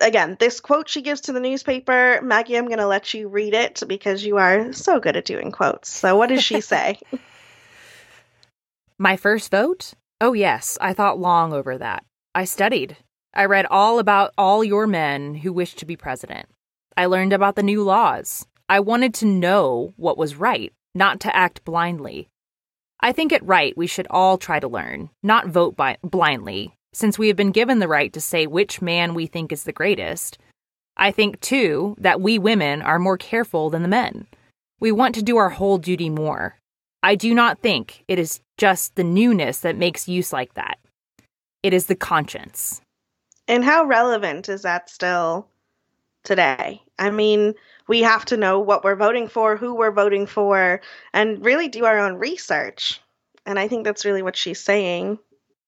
again, 0.00 0.36
this 0.40 0.60
quote 0.60 0.88
she 0.88 1.02
gives 1.02 1.22
to 1.22 1.32
the 1.32 1.40
newspaper, 1.40 2.20
Maggie, 2.22 2.56
I'm 2.56 2.66
going 2.66 2.78
to 2.78 2.86
let 2.86 3.12
you 3.12 3.28
read 3.28 3.54
it 3.54 3.82
because 3.86 4.24
you 4.24 4.38
are 4.38 4.72
so 4.72 4.98
good 4.98 5.16
at 5.16 5.24
doing 5.24 5.52
quotes. 5.52 5.90
So, 5.90 6.16
what 6.16 6.28
does 6.28 6.42
she 6.42 6.60
say? 6.62 6.98
My 9.02 9.16
first 9.16 9.50
vote? 9.50 9.94
Oh, 10.20 10.34
yes, 10.34 10.76
I 10.78 10.92
thought 10.92 11.18
long 11.18 11.54
over 11.54 11.78
that. 11.78 12.04
I 12.34 12.44
studied. 12.44 12.98
I 13.32 13.46
read 13.46 13.64
all 13.70 13.98
about 13.98 14.34
all 14.36 14.62
your 14.62 14.86
men 14.86 15.36
who 15.36 15.54
wished 15.54 15.78
to 15.78 15.86
be 15.86 15.96
president. 15.96 16.50
I 16.98 17.06
learned 17.06 17.32
about 17.32 17.56
the 17.56 17.62
new 17.62 17.82
laws. 17.82 18.46
I 18.68 18.80
wanted 18.80 19.14
to 19.14 19.24
know 19.24 19.94
what 19.96 20.18
was 20.18 20.34
right, 20.34 20.70
not 20.94 21.18
to 21.20 21.34
act 21.34 21.64
blindly. 21.64 22.28
I 23.00 23.12
think 23.12 23.32
it 23.32 23.42
right 23.42 23.74
we 23.74 23.86
should 23.86 24.06
all 24.10 24.36
try 24.36 24.60
to 24.60 24.68
learn, 24.68 25.08
not 25.22 25.48
vote 25.48 25.76
by- 25.76 25.96
blindly, 26.02 26.74
since 26.92 27.18
we 27.18 27.28
have 27.28 27.38
been 27.38 27.52
given 27.52 27.78
the 27.78 27.88
right 27.88 28.12
to 28.12 28.20
say 28.20 28.46
which 28.46 28.82
man 28.82 29.14
we 29.14 29.26
think 29.26 29.50
is 29.50 29.64
the 29.64 29.72
greatest. 29.72 30.36
I 30.98 31.10
think, 31.10 31.40
too, 31.40 31.96
that 31.98 32.20
we 32.20 32.38
women 32.38 32.82
are 32.82 32.98
more 32.98 33.16
careful 33.16 33.70
than 33.70 33.80
the 33.80 33.88
men. 33.88 34.26
We 34.78 34.92
want 34.92 35.14
to 35.14 35.22
do 35.22 35.38
our 35.38 35.48
whole 35.48 35.78
duty 35.78 36.10
more. 36.10 36.59
I 37.02 37.14
do 37.14 37.34
not 37.34 37.60
think 37.60 38.04
it 38.08 38.18
is 38.18 38.40
just 38.58 38.96
the 38.96 39.04
newness 39.04 39.60
that 39.60 39.76
makes 39.76 40.08
use 40.08 40.32
like 40.32 40.54
that. 40.54 40.78
It 41.62 41.72
is 41.72 41.86
the 41.86 41.94
conscience. 41.94 42.80
And 43.48 43.64
how 43.64 43.84
relevant 43.84 44.48
is 44.48 44.62
that 44.62 44.88
still 44.88 45.48
today? 46.24 46.82
I 46.98 47.10
mean, 47.10 47.54
we 47.88 48.02
have 48.02 48.24
to 48.26 48.36
know 48.36 48.60
what 48.60 48.84
we're 48.84 48.96
voting 48.96 49.28
for, 49.28 49.56
who 49.56 49.74
we're 49.74 49.90
voting 49.90 50.26
for, 50.26 50.80
and 51.12 51.44
really 51.44 51.68
do 51.68 51.84
our 51.84 51.98
own 51.98 52.14
research. 52.14 53.00
And 53.46 53.58
I 53.58 53.66
think 53.66 53.84
that's 53.84 54.04
really 54.04 54.22
what 54.22 54.36
she's 54.36 54.60
saying. 54.60 55.18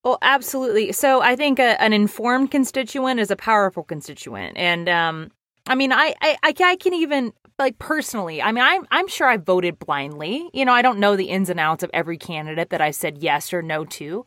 Well, 0.05 0.19
absolutely. 0.21 0.93
So 0.93 1.23
I 1.23 1.37
think 1.37 1.59
a, 1.59 1.81
an 1.81 1.93
informed 1.93 2.51
constituent 2.51 3.21
is 3.21 3.31
a 3.31 3.37
powerful 3.37 3.83
constituent, 3.83 4.57
and 4.57 4.89
um, 4.89 5.31
I 5.67 5.75
mean, 5.75 5.93
I, 5.93 6.15
I 6.21 6.37
I 6.43 6.77
can 6.77 6.95
even 6.95 7.33
like 7.59 7.79
personally, 7.79 8.43
I 8.43 8.53
mean, 8.53 8.65
I'm 8.65 8.87
I'm 8.91 9.09
sure 9.09 9.29
I 9.29 9.37
voted 9.37 9.79
blindly. 9.79 10.49
You 10.53 10.65
know, 10.65 10.73
I 10.73 10.83
don't 10.83 10.99
know 10.99 11.17
the 11.17 11.31
ins 11.31 11.49
and 11.49 11.61
outs 11.61 11.83
of 11.83 11.91
every 11.93 12.19
candidate 12.19 12.71
that 12.71 12.81
I 12.81 12.91
said 12.91 13.19
yes 13.19 13.53
or 13.53 13.63
no 13.63 13.85
to. 13.85 14.27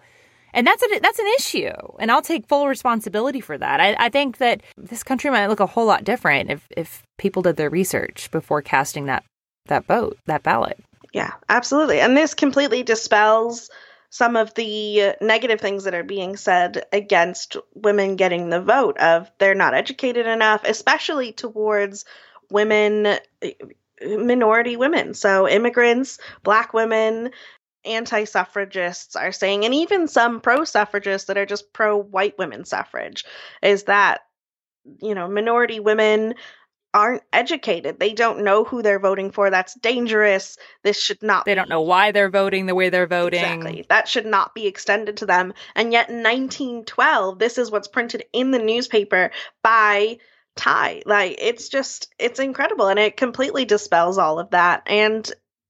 And 0.54 0.66
that's 0.66 0.82
a, 0.82 1.00
that's 1.02 1.20
an 1.20 1.28
issue, 1.38 1.74
and 2.00 2.10
I'll 2.10 2.22
take 2.22 2.48
full 2.48 2.70
responsibility 2.70 3.42
for 3.42 3.58
that. 3.58 3.82
I, 3.82 3.94
I 4.00 4.08
think 4.08 4.38
that 4.38 4.62
this 4.78 5.04
country 5.04 5.30
might 5.30 5.48
look 5.48 5.60
a 5.60 5.66
whole 5.66 5.86
lot 5.86 6.06
different 6.06 6.50
if, 6.50 6.66
if 6.78 7.04
people 7.18 7.42
did 7.42 7.58
their 7.58 7.70
research 7.70 8.32
before 8.32 8.62
casting 8.62 9.06
that 9.08 9.26
that 9.66 9.86
vote, 9.86 10.18
that 10.28 10.44
ballot. 10.44 10.80
Yeah, 11.12 11.34
absolutely. 11.50 12.00
And 12.00 12.16
this 12.16 12.34
completely 12.34 12.84
dispels 12.84 13.70
some 14.16 14.38
of 14.38 14.54
the 14.54 15.14
negative 15.20 15.60
things 15.60 15.84
that 15.84 15.94
are 15.94 16.02
being 16.02 16.38
said 16.38 16.86
against 16.94 17.58
women 17.74 18.16
getting 18.16 18.50
the 18.50 18.62
vote 18.62 18.98
of 18.98 19.30
they're 19.40 19.54
not 19.54 19.74
educated 19.74 20.26
enough, 20.26 20.62
especially 20.64 21.34
towards 21.34 22.06
women, 22.50 23.18
minority 24.02 24.78
women. 24.78 25.16
So, 25.16 25.50
immigrants, 25.50 26.18
black 26.44 26.74
women, 26.74 27.32
anti 27.84 28.24
suffragists 28.24 29.18
are 29.18 29.34
saying, 29.34 29.66
and 29.66 29.74
even 29.74 30.08
some 30.08 30.40
pro 30.40 30.64
suffragists 30.64 31.28
that 31.28 31.38
are 31.38 31.46
just 31.46 31.74
pro 31.74 31.98
white 31.98 32.38
women 32.38 32.64
suffrage, 32.64 33.26
is 33.62 33.84
that, 33.84 34.22
you 35.02 35.14
know, 35.14 35.28
minority 35.28 35.82
women 35.82 36.36
aren't 36.96 37.24
educated. 37.34 38.00
They 38.00 38.14
don't 38.14 38.46
know 38.46 38.64
who 38.64 38.82
they're 38.82 39.00
voting 39.00 39.30
for. 39.30 39.50
That's 39.50 39.74
dangerous. 39.76 40.58
This 40.82 41.00
should 41.00 41.22
not. 41.22 41.44
They 41.46 41.54
don't 41.54 41.70
know 41.70 41.82
why 41.82 42.14
they're 42.14 42.30
voting 42.30 42.66
the 42.66 42.74
way 42.74 42.90
they're 42.90 43.06
voting. 43.06 43.44
Exactly. 43.44 43.86
That 43.90 44.08
should 44.08 44.26
not 44.26 44.56
be 44.56 44.66
extended 44.66 45.18
to 45.18 45.26
them. 45.26 45.54
And 45.76 45.92
yet, 45.92 46.10
in 46.10 46.24
1912, 46.24 47.38
this 47.38 47.58
is 47.58 47.70
what's 47.70 47.90
printed 47.90 48.24
in 48.32 48.52
the 48.52 48.60
newspaper 48.60 49.32
by 49.62 50.20
Tye. 50.56 51.04
Like 51.06 51.36
it's 51.40 51.68
just 51.68 52.14
it's 52.18 52.40
incredible 52.40 52.88
and 52.88 52.98
it 52.98 53.18
completely 53.18 53.66
dispels 53.66 54.18
all 54.18 54.40
of 54.40 54.52
that 54.52 54.84
and 54.86 55.30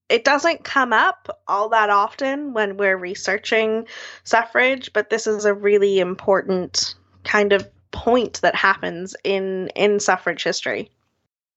it 0.09 0.23
doesn't 0.23 0.63
come 0.63 0.93
up 0.93 1.41
all 1.47 1.69
that 1.69 1.89
often 1.89 2.53
when 2.53 2.77
we're 2.77 2.95
researching 2.95 3.87
suffrage, 4.23 4.93
but 4.93 5.09
this 5.09 5.25
is 5.25 5.45
a 5.45 5.55
really 5.55 5.97
important 5.99 6.93
kind 7.23 7.51
of 7.51 7.67
point 7.89 8.41
that 8.41 8.53
happens 8.53 9.15
in 9.23 9.69
in 9.69 9.99
suffrage 9.99 10.43
history. 10.43 10.91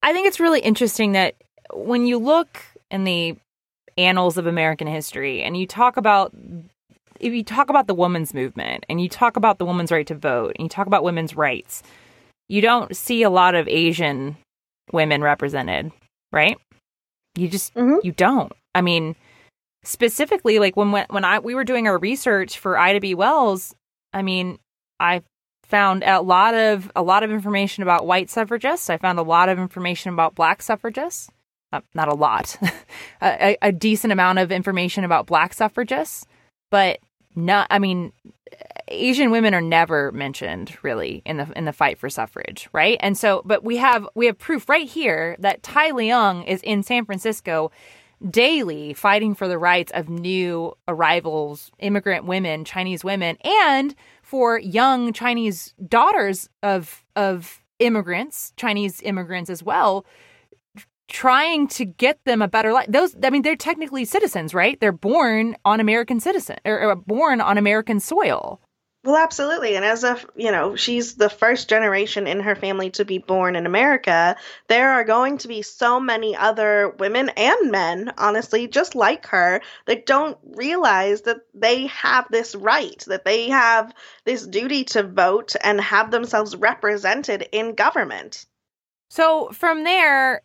I 0.03 0.13
think 0.13 0.27
it's 0.27 0.41
really 0.41 0.61
interesting 0.61 1.13
that 1.13 1.35
when 1.73 2.07
you 2.07 2.19
look 2.19 2.63
in 2.91 3.05
the 3.05 3.37
annals 3.97 4.37
of 4.37 4.47
American 4.47 4.87
history 4.87 5.43
and 5.43 5.57
you 5.57 5.67
talk 5.67 5.97
about 5.97 6.33
if 7.21 7.33
you 7.33 7.43
talk 7.43 7.69
about 7.69 7.89
the 7.89 7.95
women's 7.95 8.33
movement 8.33 8.87
and 8.89 9.01
you 9.01 9.09
talk 9.09 9.37
about 9.37 9.59
the 9.59 9.65
woman's 9.65 9.91
right 9.91 10.07
to 10.07 10.15
vote 10.15 10.53
and 10.57 10.65
you 10.65 10.69
talk 10.69 10.87
about 10.87 11.03
women's 11.03 11.35
rights, 11.35 11.83
you 12.49 12.61
don't 12.61 12.97
see 12.97 13.23
a 13.23 13.31
lot 13.31 13.55
of 13.55 13.67
Asian 13.67 14.37
women 14.93 15.23
represented, 15.23 15.91
right? 16.33 16.59
You 17.35 17.49
just 17.49 17.75
mm-hmm. 17.75 17.99
you 18.05 18.13
don't. 18.13 18.53
I 18.75 18.81
mean, 18.81 19.17
specifically 19.85 20.59
like 20.59 20.77
when 20.77 20.93
when 20.93 21.25
I 21.25 21.41
we 21.41 21.55
were 21.55 21.65
doing 21.65 21.89
our 21.89 21.99
research 21.99 22.59
for 22.59 22.79
Ida 22.79 23.01
B. 23.01 23.15
Wells, 23.15 23.75
I 24.13 24.23
mean, 24.23 24.59
I 25.01 25.23
found 25.69 26.03
a 26.03 26.21
lot 26.21 26.55
of 26.55 26.91
a 26.97 27.03
lot 27.03 27.23
of 27.23 27.31
information 27.31 27.83
about 27.83 28.07
white 28.07 28.31
suffragists. 28.31 28.91
I 28.91 28.97
found 28.97 29.19
a 29.19 29.23
lot 29.23 29.49
of 29.49 29.59
information 29.59 30.13
about 30.13 30.35
black 30.35 30.63
suffragists. 30.63 31.31
Uh, 31.71 31.83
not 31.95 32.09
a 32.09 32.15
lot, 32.15 32.57
a, 33.23 33.57
a 33.61 33.73
decent 33.73 34.11
amount 34.11 34.39
of 34.39 34.51
information 34.51 35.05
about 35.05 35.27
black 35.27 35.53
suffragists, 35.53 36.27
but 36.71 36.99
not. 37.37 37.67
I 37.71 37.79
mean, 37.79 38.13
Asian 38.89 39.31
women 39.31 39.53
are 39.53 39.61
never 39.61 40.11
mentioned 40.13 40.77
really 40.83 41.23
in 41.27 41.37
the 41.37 41.53
in 41.55 41.67
the 41.67 41.73
fight 41.75 41.99
for 41.99 42.09
suffrage, 42.09 42.71
right? 42.73 42.97
And 43.01 43.19
so, 43.19 43.43
but 43.45 43.63
we 43.63 43.77
have 43.77 44.09
we 44.15 44.27
have 44.27 44.39
proof 44.39 44.69
right 44.69 44.89
here 44.89 45.37
that 45.41 45.63
Tye 45.63 45.93
Leung 45.93 46.47
is 46.47 46.63
in 46.63 46.83
San 46.83 47.05
Francisco 47.05 47.71
daily 48.31 48.95
fighting 48.95 49.35
for 49.35 49.47
the 49.47 49.59
rights 49.59 49.93
of 49.95 50.09
new 50.09 50.77
arrivals, 50.89 51.71
immigrant 51.79 52.25
women, 52.25 52.65
Chinese 52.65 53.05
women, 53.05 53.37
and 53.45 53.95
for 54.29 54.59
young 54.59 55.15
Chinese 55.15 55.73
daughters 55.89 56.51
of 56.63 57.03
of 57.17 57.63
immigrants, 57.79 58.53
Chinese 58.59 59.01
immigrants 59.01 59.49
as 59.49 59.63
well, 59.63 60.05
trying 61.09 61.67
to 61.69 61.87
get 61.87 62.23
them 62.27 62.43
a 62.43 62.49
better 62.49 62.75
life. 62.75 62.87
Those, 62.91 63.17
I 63.23 63.31
mean, 63.31 63.41
they're 63.41 63.57
technically 63.57 64.05
citizens, 64.05 64.53
right? 64.53 64.79
They're 64.81 64.93
born 64.93 65.57
on 65.65 65.81
American 65.81 66.21
citizen 66.21 66.59
or, 66.67 66.91
or 66.91 66.95
born 66.95 67.41
on 67.41 67.57
American 67.57 68.01
soil. 68.01 68.61
Well, 69.05 69.17
absolutely. 69.17 69.77
And 69.77 69.85
as 69.85 70.03
a, 70.03 70.19
you 70.35 70.51
know, 70.51 70.75
she's 70.75 71.15
the 71.15 71.31
first 71.31 71.69
generation 71.69 72.27
in 72.27 72.41
her 72.41 72.57
family 72.57 72.91
to 72.91 73.05
be 73.05 73.19
born 73.19 73.55
in 73.55 73.65
America, 73.65 74.37
there 74.67 74.91
are 74.91 75.05
going 75.05 75.39
to 75.39 75.49
be 75.49 75.63
so 75.63 76.01
many 76.01 76.35
other 76.35 76.91
women 76.99 77.29
and 77.31 77.71
men, 77.71 78.13
honestly, 78.19 78.67
just 78.67 78.97
like 78.97 79.27
her, 79.27 79.63
that 79.87 80.05
don't 80.05 80.37
realize 80.43 81.23
that 81.23 81.39
they 81.55 81.87
have 81.87 82.27
this 82.31 82.57
right, 82.57 83.03
that 83.07 83.25
they 83.25 83.51
have 83.51 83.95
this 84.25 84.45
duty 84.45 84.83
to 84.85 85.05
vote 85.05 85.55
and 85.63 85.81
have 85.81 86.11
themselves 86.11 86.57
represented 86.57 87.49
in 87.53 87.77
government. 87.77 88.47
So 89.11 89.51
from 89.53 89.85
there, 89.85 90.43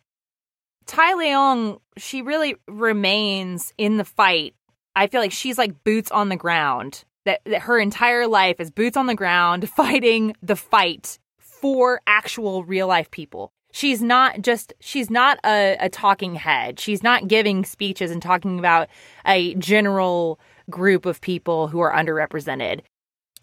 Tye 0.86 1.14
Leung, 1.14 1.80
she 1.96 2.22
really 2.22 2.54
remains 2.68 3.74
in 3.76 3.96
the 3.96 4.04
fight. 4.04 4.54
I 4.94 5.08
feel 5.08 5.20
like 5.20 5.32
she's 5.32 5.58
like 5.58 5.82
boots 5.82 6.12
on 6.12 6.28
the 6.28 6.36
ground. 6.36 7.04
That, 7.24 7.40
that 7.46 7.62
her 7.62 7.78
entire 7.78 8.26
life 8.26 8.60
is 8.60 8.70
boots 8.70 8.96
on 8.96 9.06
the 9.06 9.14
ground 9.14 9.68
fighting 9.76 10.34
the 10.42 10.56
fight 10.56 11.18
for 11.38 12.00
actual 12.06 12.64
real 12.64 12.86
life 12.86 13.10
people. 13.10 13.50
She's 13.72 14.02
not 14.02 14.42
just, 14.42 14.72
she's 14.80 15.10
not 15.10 15.38
a, 15.44 15.76
a 15.80 15.88
talking 15.88 16.36
head. 16.36 16.78
She's 16.78 17.02
not 17.02 17.26
giving 17.26 17.64
speeches 17.64 18.10
and 18.10 18.22
talking 18.22 18.58
about 18.58 18.88
a 19.26 19.54
general 19.56 20.38
group 20.70 21.06
of 21.06 21.20
people 21.20 21.68
who 21.68 21.80
are 21.80 21.92
underrepresented. 21.92 22.82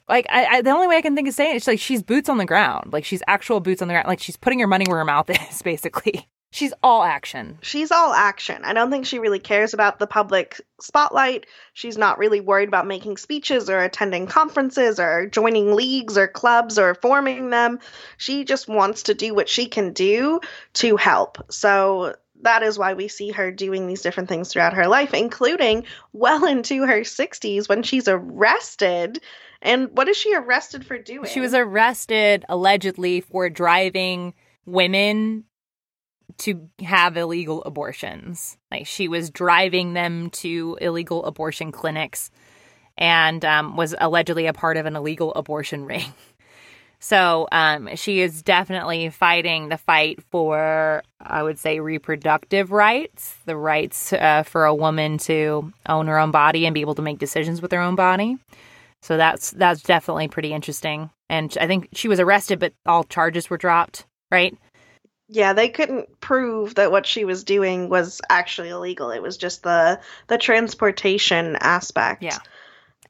Like, 0.08 0.26
I, 0.30 0.46
I 0.46 0.62
the 0.62 0.72
only 0.72 0.88
way 0.88 0.98
I 0.98 1.02
can 1.02 1.16
think 1.16 1.28
of 1.28 1.34
saying 1.34 1.52
it 1.52 1.58
is 1.58 1.68
like 1.68 1.80
she's 1.80 2.04
boots 2.04 2.30
on 2.30 2.38
the 2.38 2.46
ground. 2.46 2.94
Like, 2.94 3.06
she's 3.06 3.24
actual 3.28 3.60
boots 3.60 3.82
on 3.82 3.88
the 3.88 3.94
ground. 3.94 4.08
Like, 4.08 4.20
she's 4.20 4.38
putting 4.38 4.60
her 4.60 4.68
money 4.68 4.86
where 4.88 5.00
her 5.00 5.06
mouth 5.06 5.30
is, 5.50 5.62
basically. 5.62 6.28
She's 6.54 6.74
all 6.84 7.02
action. 7.02 7.58
She's 7.62 7.92
all 7.92 8.14
action. 8.14 8.66
I 8.66 8.74
don't 8.74 8.92
think 8.92 9.06
she 9.06 9.20
really 9.20 9.40
cares 9.40 9.74
about 9.74 10.00
the 10.00 10.08
public 10.08 10.60
spotlight. 10.82 11.46
She's 11.74 11.98
not 11.98 12.18
really 12.18 12.42
worried 12.42 12.68
about 12.68 12.86
making 12.86 13.16
speeches 13.16 13.70
or 13.70 13.80
attending 13.80 14.28
conferences 14.28 15.00
or 15.00 15.28
joining 15.28 15.74
leagues 15.76 16.18
or 16.18 16.28
clubs 16.28 16.78
or 16.78 16.94
forming 16.94 17.52
them. 17.52 17.80
She 18.18 18.44
just 18.44 18.68
wants 18.68 19.04
to 19.04 19.14
do 19.14 19.34
what 19.34 19.48
she 19.48 19.68
can 19.68 19.94
do 19.94 20.42
to 20.74 20.98
help. 20.98 21.38
So 21.50 22.16
that 22.42 22.64
is 22.64 22.78
why 22.78 22.96
we 22.96 23.08
see 23.08 23.32
her 23.32 23.50
doing 23.50 23.88
these 23.88 24.02
different 24.02 24.28
things 24.28 24.52
throughout 24.52 24.74
her 24.74 24.88
life, 24.88 25.14
including 25.14 25.86
well 26.12 26.46
into 26.46 26.86
her 26.86 27.02
60s 27.02 27.70
when 27.70 27.84
she's 27.84 28.10
arrested. 28.10 29.22
And 29.62 29.90
what 29.96 30.10
is 30.10 30.18
she 30.18 30.36
arrested 30.36 30.86
for 30.86 30.98
doing? 30.98 31.30
She 31.30 31.40
was 31.40 31.54
arrested 31.54 32.44
allegedly 32.50 33.22
for 33.22 33.50
driving 33.50 34.34
women 34.66 35.46
to 36.40 36.70
have 36.84 37.18
illegal 37.18 37.64
abortions. 37.64 38.58
Like 38.72 38.88
she 38.88 39.08
was 39.08 39.30
driving 39.30 39.94
them 39.94 40.30
to 40.32 40.78
illegal 40.82 41.26
abortion 41.26 41.72
clinics 41.72 42.32
and 42.98 43.44
um, 43.46 43.76
was 43.76 43.96
allegedly 44.00 44.48
a 44.48 44.54
part 44.54 44.78
of 44.78 44.86
an 44.86 44.96
illegal 44.96 45.34
abortion 45.34 45.86
ring. 45.88 46.14
So 47.04 47.48
um, 47.52 47.96
she 47.96 48.22
is 48.22 48.44
definitely 48.44 49.10
fighting 49.10 49.70
the 49.70 49.78
fight 49.78 50.22
for, 50.30 51.02
I 51.20 51.42
would 51.42 51.58
say, 51.58 51.80
reproductive 51.80 52.72
rights, 52.72 53.36
the 53.46 53.58
rights 53.58 54.14
uh, 54.14 54.44
for 54.44 54.66
a 54.66 54.76
woman 54.76 55.18
to 55.20 55.74
own 55.90 56.06
her 56.06 56.20
own 56.20 56.30
body 56.30 56.68
and 56.68 56.76
be 56.76 56.82
able 56.82 56.94
to 56.96 57.02
make 57.02 57.18
decisions 57.18 57.60
with 57.60 57.72
her 57.72 57.82
own 57.82 57.96
body. 57.96 58.38
So 59.02 59.18
that's 59.18 59.50
that's 59.50 59.82
definitely 59.82 60.28
pretty 60.28 60.54
interesting. 60.54 61.10
And 61.28 61.58
I 61.60 61.66
think 61.66 61.90
she 61.94 62.08
was 62.08 62.20
arrested, 62.20 62.60
but 62.60 62.74
all 62.86 63.04
charges 63.04 63.50
were 63.50 63.58
dropped, 63.58 64.06
right? 64.30 64.56
Yeah, 65.32 65.54
they 65.54 65.70
couldn't 65.70 66.20
prove 66.20 66.76
that 66.76 66.92
what 66.92 67.06
she 67.06 67.24
was 67.24 67.46
doing 67.46 67.88
was 67.88 68.20
actually 68.30 68.70
illegal. 68.70 69.12
It 69.12 69.22
was 69.22 69.38
just 69.38 69.64
the 69.64 70.02
the 70.28 70.38
transportation 70.38 71.56
aspect. 71.56 72.22
Yeah. 72.22 72.38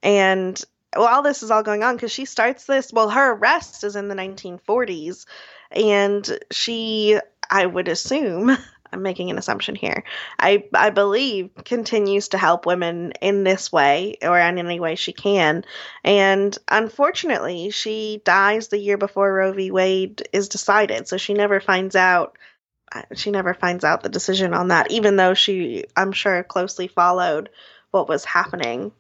And 0.04 0.64
while 0.96 1.24
this 1.24 1.42
is 1.42 1.50
all 1.50 1.64
going 1.64 1.82
on, 1.84 1.96
because 1.96 2.12
she 2.12 2.26
starts 2.26 2.66
this, 2.66 2.94
well, 2.94 3.10
her 3.10 3.32
arrest 3.32 3.84
is 3.84 3.96
in 3.96 4.08
the 4.08 4.16
1940s, 4.16 5.26
and 5.72 6.40
she, 6.52 7.18
I 7.50 7.66
would 7.66 7.88
assume, 7.88 8.56
I'm 8.92 9.02
making 9.02 9.30
an 9.30 9.38
assumption 9.38 9.76
here. 9.76 10.04
I 10.38 10.66
I 10.74 10.90
believe 10.90 11.50
continues 11.64 12.30
to 12.30 12.38
help 12.38 12.66
women 12.66 13.14
in 13.22 13.44
this 13.44 13.72
way 13.72 14.18
or 14.22 14.38
in 14.40 14.58
any 14.58 14.80
way 14.80 14.96
she 14.96 15.14
can. 15.14 15.64
And 16.04 16.58
unfortunately, 16.68 17.70
she 17.72 18.22
dies 18.26 18.68
the 18.68 18.78
year 18.78 18.98
before 18.98 19.34
Roe 19.34 19.54
v. 19.54 19.72
Wade 19.72 20.28
is 20.34 20.50
decided, 20.50 21.08
so 21.08 21.18
she 21.18 21.34
never 21.34 21.60
finds 21.60 21.96
out 21.96 22.38
uh, 22.94 23.04
she 23.16 23.32
never 23.32 23.54
finds 23.54 23.84
out 23.84 24.04
the 24.04 24.10
decision 24.10 24.54
on 24.54 24.68
that 24.70 24.92
even 24.92 25.16
though 25.16 25.34
she 25.34 25.86
I'm 25.96 26.12
sure 26.12 26.44
closely 26.44 26.88
followed 26.88 27.50
what 27.92 28.10
was 28.10 28.26
happening. 28.26 28.92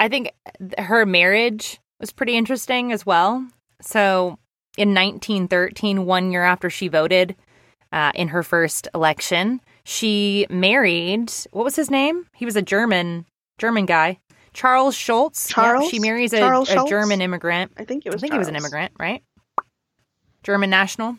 I 0.00 0.08
think 0.08 0.32
her 0.78 1.04
marriage 1.04 1.80
was 2.00 2.12
pretty 2.12 2.36
interesting 2.36 2.92
as 2.92 3.04
well. 3.04 3.46
So 3.80 4.38
in 4.76 4.94
1913, 4.94 6.06
one 6.06 6.30
year 6.30 6.44
after 6.44 6.70
she 6.70 6.88
voted, 6.88 7.34
uh, 7.92 8.12
in 8.14 8.28
her 8.28 8.42
first 8.42 8.88
election. 8.94 9.60
She 9.84 10.46
married 10.50 11.32
what 11.50 11.64
was 11.64 11.76
his 11.76 11.90
name? 11.90 12.26
He 12.34 12.44
was 12.44 12.56
a 12.56 12.62
German 12.62 13.26
German 13.58 13.86
guy. 13.86 14.18
Charles 14.52 14.94
Schulze. 14.94 15.48
Charles. 15.48 15.84
Yeah, 15.84 15.90
she 15.90 15.98
marries 16.00 16.32
a, 16.32 16.42
a, 16.42 16.84
German 16.88 17.20
immigrant. 17.20 17.72
I 17.76 17.84
think 17.84 18.06
it 18.06 18.12
was. 18.12 18.16
I 18.16 18.20
think 18.22 18.32
Charles. 18.32 18.34
he 18.34 18.38
was 18.38 18.48
an 18.48 18.56
immigrant, 18.56 18.92
right? 18.98 19.22
German 20.42 20.70
national. 20.70 21.16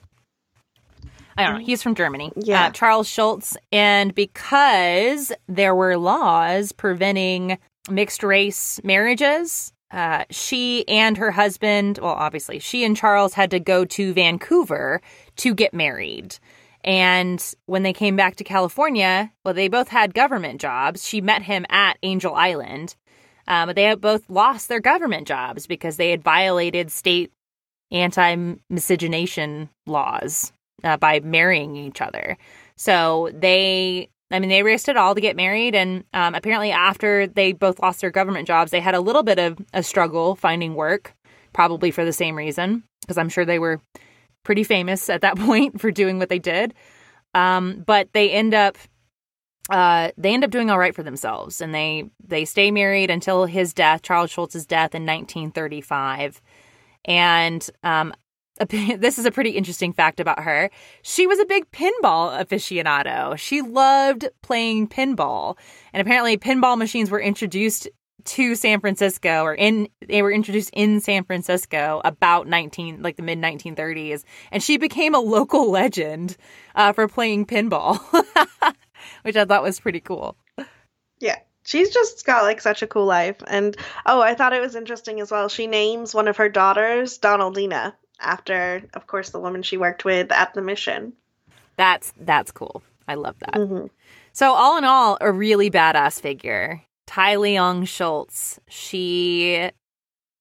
I 1.38 1.44
don't 1.44 1.60
know. 1.60 1.66
He's 1.66 1.82
from 1.82 1.96
Germany. 1.96 2.34
Yeah. 2.36 2.66
Uh, 2.66 2.72
Charles 2.72 3.08
Schulze. 3.08 3.56
And 3.72 4.14
because 4.14 5.32
there 5.48 5.74
were 5.74 5.96
laws 5.96 6.74
preventing 6.74 7.58
mixed 7.90 8.24
race 8.24 8.82
marriages, 8.84 9.72
uh, 9.92 10.26
she 10.30 10.86
and 10.88 11.18
her 11.18 11.32
husband, 11.32 12.00
well, 12.02 12.12
obviously, 12.12 12.60
she 12.60 12.84
and 12.84 12.96
Charles 12.96 13.34
had 13.34 13.52
to 13.52 13.60
go 13.60 13.86
to 13.86 14.14
Vancouver 14.14 15.02
to 15.38 15.56
get 15.56 15.74
married. 15.74 16.38
And 16.84 17.44
when 17.66 17.84
they 17.84 17.94
came 17.94 18.16
back 18.16 18.36
to 18.38 18.44
California, 18.44 19.32
well, 19.44 19.54
they 19.54 19.68
both 19.68 19.90
had 19.90 20.14
government 20.14 20.62
jobs. 20.62 21.06
She 21.06 21.22
met 21.22 21.44
him 21.44 21.66
at 21.70 21.98
Angel 22.04 22.34
Island. 22.34 22.96
Um, 23.48 23.68
but 23.68 23.76
they 23.76 23.94
both 23.96 24.30
lost 24.30 24.70
their 24.70 24.80
government 24.80 25.28
jobs 25.28 25.66
because 25.66 25.98
they 25.98 26.12
had 26.12 26.24
violated 26.24 26.92
state 26.92 27.32
anti 27.92 28.36
miscegenation 28.70 29.70
laws 29.88 30.54
uh, 30.84 30.98
by 30.98 31.20
marrying 31.20 31.76
each 31.76 32.00
other. 32.00 32.38
So 32.78 33.32
they, 33.34 34.10
I 34.32 34.40
mean, 34.40 34.50
they 34.50 34.64
risked 34.64 34.88
it 34.88 34.98
all 34.98 35.16
to 35.16 35.22
get 35.22 35.36
married. 35.36 35.74
And 35.76 36.06
um, 36.14 36.36
apparently, 36.36 36.72
after 36.72 37.26
they 37.28 37.52
both 37.52 37.80
lost 37.80 38.02
their 38.02 38.12
government 38.12 38.48
jobs, 38.48 38.72
they 38.72 38.80
had 38.80 38.96
a 38.96 39.02
little 39.02 39.24
bit 39.24 39.40
of 39.40 39.58
a 39.74 39.82
struggle 39.82 40.36
finding 40.36 40.76
work, 40.76 41.16
probably 41.52 41.90
for 41.90 42.06
the 42.06 42.14
same 42.14 42.38
reason, 42.38 42.84
because 43.02 43.18
I'm 43.18 43.30
sure 43.30 43.46
they 43.46 43.60
were 43.60 43.82
pretty 44.50 44.64
famous 44.64 45.12
at 45.12 45.22
that 45.22 45.38
point 45.46 45.80
for 45.80 45.92
doing 45.92 46.18
what 46.18 46.30
they 46.30 46.40
did. 46.40 46.74
Um, 47.36 47.84
but 47.86 48.12
they 48.14 48.32
end 48.32 48.56
up 48.56 48.80
uh, 49.70 50.10
they 50.18 50.34
end 50.34 50.44
up 50.44 50.50
doing 50.50 50.72
all 50.72 50.80
right 50.80 50.96
for 50.96 51.04
themselves, 51.04 51.62
and 51.62 51.76
they 51.76 52.06
they 52.26 52.46
stay 52.46 52.72
married 52.72 53.12
until 53.12 53.46
his 53.46 53.76
death, 53.76 54.02
Charles 54.02 54.32
Schulze's 54.32 54.66
death 54.66 54.96
in 54.96 55.06
1935. 55.06 56.42
And 57.06 57.70
um, 57.84 58.12
this 58.70 59.20
is 59.20 59.28
a 59.28 59.32
pretty 59.32 59.52
interesting 59.52 59.94
fact 59.94 60.20
about 60.20 60.40
her. 60.40 60.72
She 61.04 61.28
was 61.28 61.38
a 61.38 61.46
big 61.46 61.70
pinball 61.70 62.36
aficionado. 62.44 63.38
She 63.38 63.62
loved 63.62 64.28
playing 64.42 64.88
pinball, 64.88 65.60
and 65.94 66.02
apparently, 66.02 66.38
pinball 66.38 66.76
machines 66.76 67.12
were 67.12 67.22
introduced 67.22 67.88
to 68.26 68.56
San 68.56 68.80
Francisco 68.80 69.44
or 69.44 69.54
in 69.54 69.90
they 70.08 70.22
were 70.22 70.32
introduced 70.32 70.70
in 70.74 71.00
San 71.02 71.24
Francisco 71.24 72.02
about 72.04 72.48
19 72.48 73.02
like 73.02 73.16
the 73.16 73.24
mid 73.24 73.40
1930s 73.40 74.24
and 74.52 74.62
she 74.62 74.78
became 74.78 75.16
a 75.16 75.20
local 75.20 75.70
legend 75.72 76.38
uh, 76.76 76.94
for 76.94 77.08
playing 77.08 77.46
pinball 77.46 78.00
which 79.24 79.36
I 79.36 79.46
thought 79.46 79.64
was 79.64 79.80
pretty 79.80 80.00
cool. 80.00 80.36
Yeah. 81.20 81.38
She's 81.64 81.92
just 81.92 82.26
got 82.26 82.44
like 82.44 82.62
such 82.62 82.82
a 82.82 82.88
cool 82.88 83.06
life 83.06 83.38
and 83.48 83.76
oh, 84.06 84.22
I 84.22 84.34
thought 84.34 84.54
it 84.54 84.62
was 84.62 84.76
interesting 84.76 85.20
as 85.20 85.32
well. 85.32 85.50
She 85.50 85.68
names 85.68 86.16
one 86.16 86.28
of 86.28 86.38
her 86.38 86.50
daughters 86.50 87.18
Donaldina 87.18 87.94
after 88.20 88.84
of 88.94 89.08
course 89.08 89.30
the 89.30 89.40
woman 89.40 89.64
she 89.64 89.78
worked 89.78 90.06
with 90.06 90.32
at 90.32 90.54
the 90.54 90.62
mission. 90.62 91.14
That's 91.78 92.14
that's 92.20 92.52
cool. 92.52 92.84
I 93.08 93.16
love 93.16 93.38
that. 93.40 93.54
Mm-hmm. 93.54 93.88
So 94.34 94.54
all 94.54 94.78
in 94.78 94.84
all, 94.84 95.18
a 95.20 95.32
really 95.32 95.72
badass 95.72 96.22
figure. 96.22 96.82
Tye 97.10 97.38
Leung 97.38 97.88
Schulze. 97.88 98.60
She, 98.68 99.68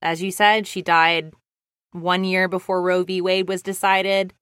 as 0.02 0.22
you 0.22 0.30
said, 0.30 0.66
she 0.66 0.82
died 0.82 1.32
one 1.92 2.24
year 2.24 2.46
before 2.46 2.82
Roe 2.82 3.04
v. 3.04 3.22
Wade 3.22 3.48
was 3.48 3.62
decided. 3.62 4.34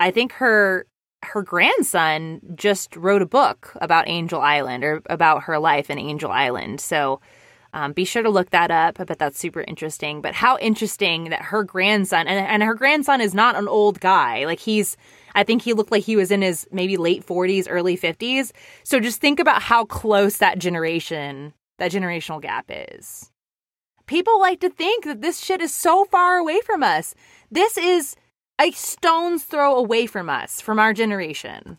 I 0.00 0.10
think 0.10 0.32
her 0.32 0.86
her 1.24 1.42
grandson 1.42 2.40
just 2.54 2.96
wrote 2.96 3.20
a 3.20 3.26
book 3.26 3.76
about 3.82 4.08
Angel 4.08 4.40
Island 4.40 4.82
or 4.82 5.02
about 5.10 5.42
her 5.42 5.58
life 5.58 5.90
in 5.90 5.98
Angel 5.98 6.30
Island. 6.30 6.80
So 6.80 7.20
um, 7.74 7.92
be 7.92 8.06
sure 8.06 8.22
to 8.22 8.30
look 8.30 8.48
that 8.50 8.70
up. 8.70 8.98
I 8.98 9.04
bet 9.04 9.18
that's 9.18 9.38
super 9.38 9.60
interesting. 9.60 10.22
But 10.22 10.32
how 10.32 10.56
interesting 10.58 11.28
that 11.30 11.42
her 11.42 11.64
grandson 11.64 12.26
and, 12.26 12.46
and 12.46 12.62
her 12.62 12.74
grandson 12.74 13.20
is 13.20 13.34
not 13.34 13.56
an 13.56 13.68
old 13.68 14.00
guy. 14.00 14.46
Like 14.46 14.60
he's 14.60 14.96
I 15.34 15.44
think 15.44 15.60
he 15.60 15.74
looked 15.74 15.92
like 15.92 16.04
he 16.04 16.16
was 16.16 16.30
in 16.30 16.40
his 16.40 16.66
maybe 16.72 16.96
late 16.96 17.26
40s, 17.26 17.66
early 17.68 17.98
50s. 17.98 18.52
So 18.84 19.00
just 19.00 19.20
think 19.20 19.38
about 19.38 19.60
how 19.60 19.84
close 19.84 20.38
that 20.38 20.58
generation 20.58 21.52
that 21.78 21.92
generational 21.92 22.40
gap 22.40 22.66
is. 22.68 23.30
People 24.06 24.38
like 24.38 24.60
to 24.60 24.70
think 24.70 25.04
that 25.04 25.22
this 25.22 25.40
shit 25.40 25.60
is 25.60 25.74
so 25.74 26.04
far 26.04 26.36
away 26.36 26.60
from 26.60 26.82
us. 26.82 27.14
This 27.50 27.78
is 27.78 28.16
a 28.60 28.70
stone's 28.72 29.44
throw 29.44 29.74
away 29.74 30.06
from 30.06 30.28
us, 30.28 30.60
from 30.60 30.78
our 30.78 30.92
generation. 30.92 31.78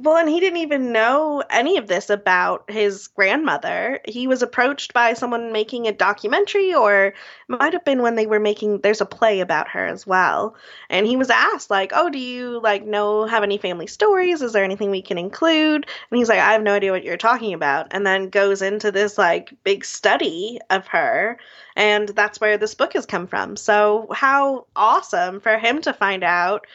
Well, 0.00 0.16
and 0.16 0.28
he 0.28 0.38
didn't 0.38 0.58
even 0.60 0.92
know 0.92 1.42
any 1.50 1.76
of 1.76 1.88
this 1.88 2.08
about 2.08 2.70
his 2.70 3.08
grandmother. 3.08 3.98
He 4.06 4.28
was 4.28 4.42
approached 4.42 4.92
by 4.94 5.12
someone 5.14 5.50
making 5.50 5.88
a 5.88 5.92
documentary, 5.92 6.72
or 6.72 7.14
might 7.48 7.72
have 7.72 7.84
been 7.84 8.00
when 8.02 8.14
they 8.14 8.26
were 8.28 8.38
making. 8.38 8.78
There's 8.80 9.00
a 9.00 9.06
play 9.06 9.40
about 9.40 9.68
her 9.70 9.84
as 9.84 10.06
well, 10.06 10.54
and 10.88 11.04
he 11.04 11.16
was 11.16 11.30
asked 11.30 11.68
like, 11.68 11.90
"Oh, 11.96 12.10
do 12.10 12.18
you 12.18 12.60
like 12.60 12.84
know 12.84 13.24
have 13.26 13.42
any 13.42 13.58
family 13.58 13.88
stories? 13.88 14.40
Is 14.40 14.52
there 14.52 14.62
anything 14.62 14.92
we 14.92 15.02
can 15.02 15.18
include?" 15.18 15.84
And 16.10 16.18
he's 16.18 16.28
like, 16.28 16.38
"I 16.38 16.52
have 16.52 16.62
no 16.62 16.74
idea 16.74 16.92
what 16.92 17.02
you're 17.02 17.16
talking 17.16 17.52
about," 17.52 17.88
and 17.90 18.06
then 18.06 18.28
goes 18.30 18.62
into 18.62 18.92
this 18.92 19.18
like 19.18 19.52
big 19.64 19.84
study 19.84 20.60
of 20.70 20.86
her, 20.86 21.38
and 21.74 22.08
that's 22.10 22.40
where 22.40 22.56
this 22.56 22.74
book 22.76 22.92
has 22.92 23.04
come 23.04 23.26
from. 23.26 23.56
So 23.56 24.06
how 24.12 24.66
awesome 24.76 25.40
for 25.40 25.58
him 25.58 25.80
to 25.82 25.92
find 25.92 26.22
out 26.22 26.68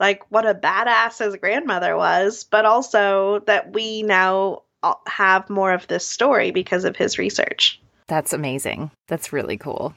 like 0.00 0.22
what 0.30 0.46
a 0.46 0.54
badass 0.54 1.24
his 1.24 1.36
grandmother 1.36 1.96
was, 1.96 2.44
but 2.44 2.64
also 2.64 3.40
that 3.46 3.72
we 3.72 4.02
now 4.02 4.62
have 5.06 5.50
more 5.50 5.72
of 5.72 5.86
this 5.88 6.06
story 6.06 6.50
because 6.50 6.84
of 6.84 6.96
his 6.96 7.18
research. 7.18 7.80
That's 8.06 8.32
amazing. 8.32 8.90
That's 9.08 9.32
really 9.32 9.56
cool. 9.56 9.94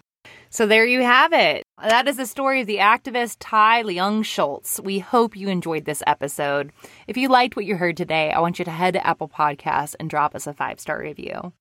So 0.49 0.67
there 0.67 0.85
you 0.85 1.01
have 1.01 1.31
it. 1.31 1.63
That 1.81 2.07
is 2.07 2.17
the 2.17 2.25
story 2.25 2.61
of 2.61 2.67
the 2.67 2.77
activist 2.77 3.37
Tye 3.39 3.83
Leung 3.83 4.25
Schulze. 4.25 4.81
We 4.83 4.99
hope 4.99 5.35
you 5.37 5.47
enjoyed 5.47 5.85
this 5.85 6.03
episode. 6.05 6.71
If 7.07 7.15
you 7.15 7.29
liked 7.29 7.55
what 7.55 7.65
you 7.65 7.77
heard 7.77 7.95
today, 7.95 8.31
I 8.31 8.39
want 8.39 8.59
you 8.59 8.65
to 8.65 8.71
head 8.71 8.93
to 8.95 9.07
Apple 9.07 9.29
Podcasts 9.29 9.95
and 9.99 10.09
drop 10.09 10.35
us 10.35 10.47
a 10.47 10.53
five 10.53 10.79
star 10.79 10.99
review. 10.99 11.53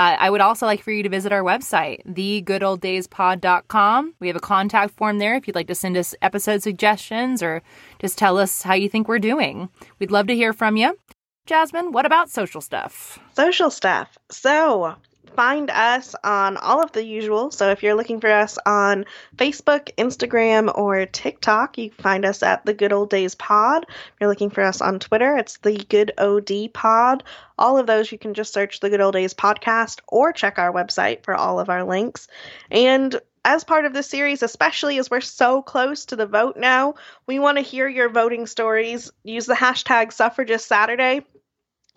Uh, 0.00 0.16
I 0.18 0.30
would 0.30 0.40
also 0.40 0.64
like 0.64 0.82
for 0.82 0.92
you 0.92 1.02
to 1.02 1.10
visit 1.10 1.30
our 1.30 1.42
website, 1.42 2.02
thegoodolddayspod.com. 2.06 4.14
We 4.18 4.28
have 4.28 4.36
a 4.36 4.40
contact 4.40 4.94
form 4.94 5.18
there 5.18 5.34
if 5.34 5.46
you'd 5.46 5.54
like 5.54 5.66
to 5.66 5.74
send 5.74 5.98
us 5.98 6.14
episode 6.22 6.62
suggestions 6.62 7.42
or 7.42 7.60
just 7.98 8.16
tell 8.16 8.38
us 8.38 8.62
how 8.62 8.72
you 8.72 8.88
think 8.88 9.08
we're 9.08 9.18
doing. 9.18 9.68
We'd 9.98 10.10
love 10.10 10.26
to 10.28 10.34
hear 10.34 10.54
from 10.54 10.78
you. 10.78 10.96
Jasmin, 11.44 11.92
what 11.92 12.06
about 12.06 12.30
social 12.30 12.62
stuff? 12.62 13.18
Social 13.36 13.68
stuff. 13.68 14.16
So, 14.30 14.96
find 15.36 15.70
us 15.70 16.14
on 16.22 16.56
all 16.56 16.82
of 16.82 16.92
the 16.92 17.04
usual. 17.04 17.50
So 17.50 17.70
if 17.70 17.82
you're 17.82 17.94
looking 17.94 18.20
for 18.20 18.30
us 18.30 18.58
on 18.66 19.06
Facebook, 19.36 19.94
Instagram, 19.96 20.76
or 20.76 21.06
TikTok, 21.06 21.78
you 21.78 21.90
find 21.90 22.24
us 22.24 22.42
at 22.42 22.64
the 22.64 22.74
Good 22.74 22.92
Old 22.92 23.10
Days 23.10 23.34
Pod. 23.34 23.86
If 23.88 24.14
you're 24.20 24.28
looking 24.28 24.50
for 24.50 24.62
us 24.62 24.80
on 24.80 24.98
Twitter, 24.98 25.36
it's 25.36 25.58
the 25.58 25.76
Good 25.76 26.12
OD 26.18 26.72
Pod. 26.72 27.24
All 27.58 27.78
of 27.78 27.86
those 27.86 28.10
you 28.10 28.18
can 28.18 28.34
just 28.34 28.52
search 28.52 28.80
the 28.80 28.90
Good 28.90 29.00
Old 29.00 29.14
Days 29.14 29.34
Podcast 29.34 30.00
or 30.08 30.32
check 30.32 30.58
our 30.58 30.72
website 30.72 31.24
for 31.24 31.34
all 31.34 31.60
of 31.60 31.70
our 31.70 31.84
links. 31.84 32.28
And 32.70 33.18
as 33.44 33.64
part 33.64 33.86
of 33.86 33.92
this 33.92 34.08
series, 34.08 34.42
especially 34.42 34.98
as 34.98 35.10
we're 35.10 35.20
so 35.20 35.62
close 35.62 36.06
to 36.06 36.16
the 36.16 36.26
vote 36.26 36.56
now, 36.56 36.94
we 37.26 37.38
want 37.38 37.56
to 37.56 37.62
hear 37.62 37.88
your 37.88 38.10
voting 38.10 38.46
stories. 38.46 39.10
Use 39.24 39.46
the 39.46 39.54
hashtag 39.54 40.12
Suffragist 40.12 40.66
Saturday 40.66 41.22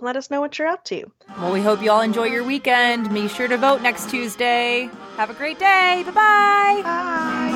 let 0.02 0.16
us 0.16 0.30
know 0.30 0.42
what 0.42 0.58
you're 0.58 0.68
up 0.68 0.84
to. 0.86 1.12
Well, 1.38 1.52
we 1.54 1.62
hope 1.62 1.82
you 1.82 1.92
all 1.92 2.02
enjoy 2.02 2.26
your 2.26 2.44
weekend. 2.44 3.14
Be 3.14 3.28
sure 3.28 3.48
to 3.48 3.58
vote 3.58 3.82
next 3.82 4.10
Tuesday. 4.10 4.90
Have 5.18 5.30
a 5.30 5.34
great 5.34 5.60
day. 5.60 6.04
Bye-bye. 6.06 6.82
Bye. 6.84 7.50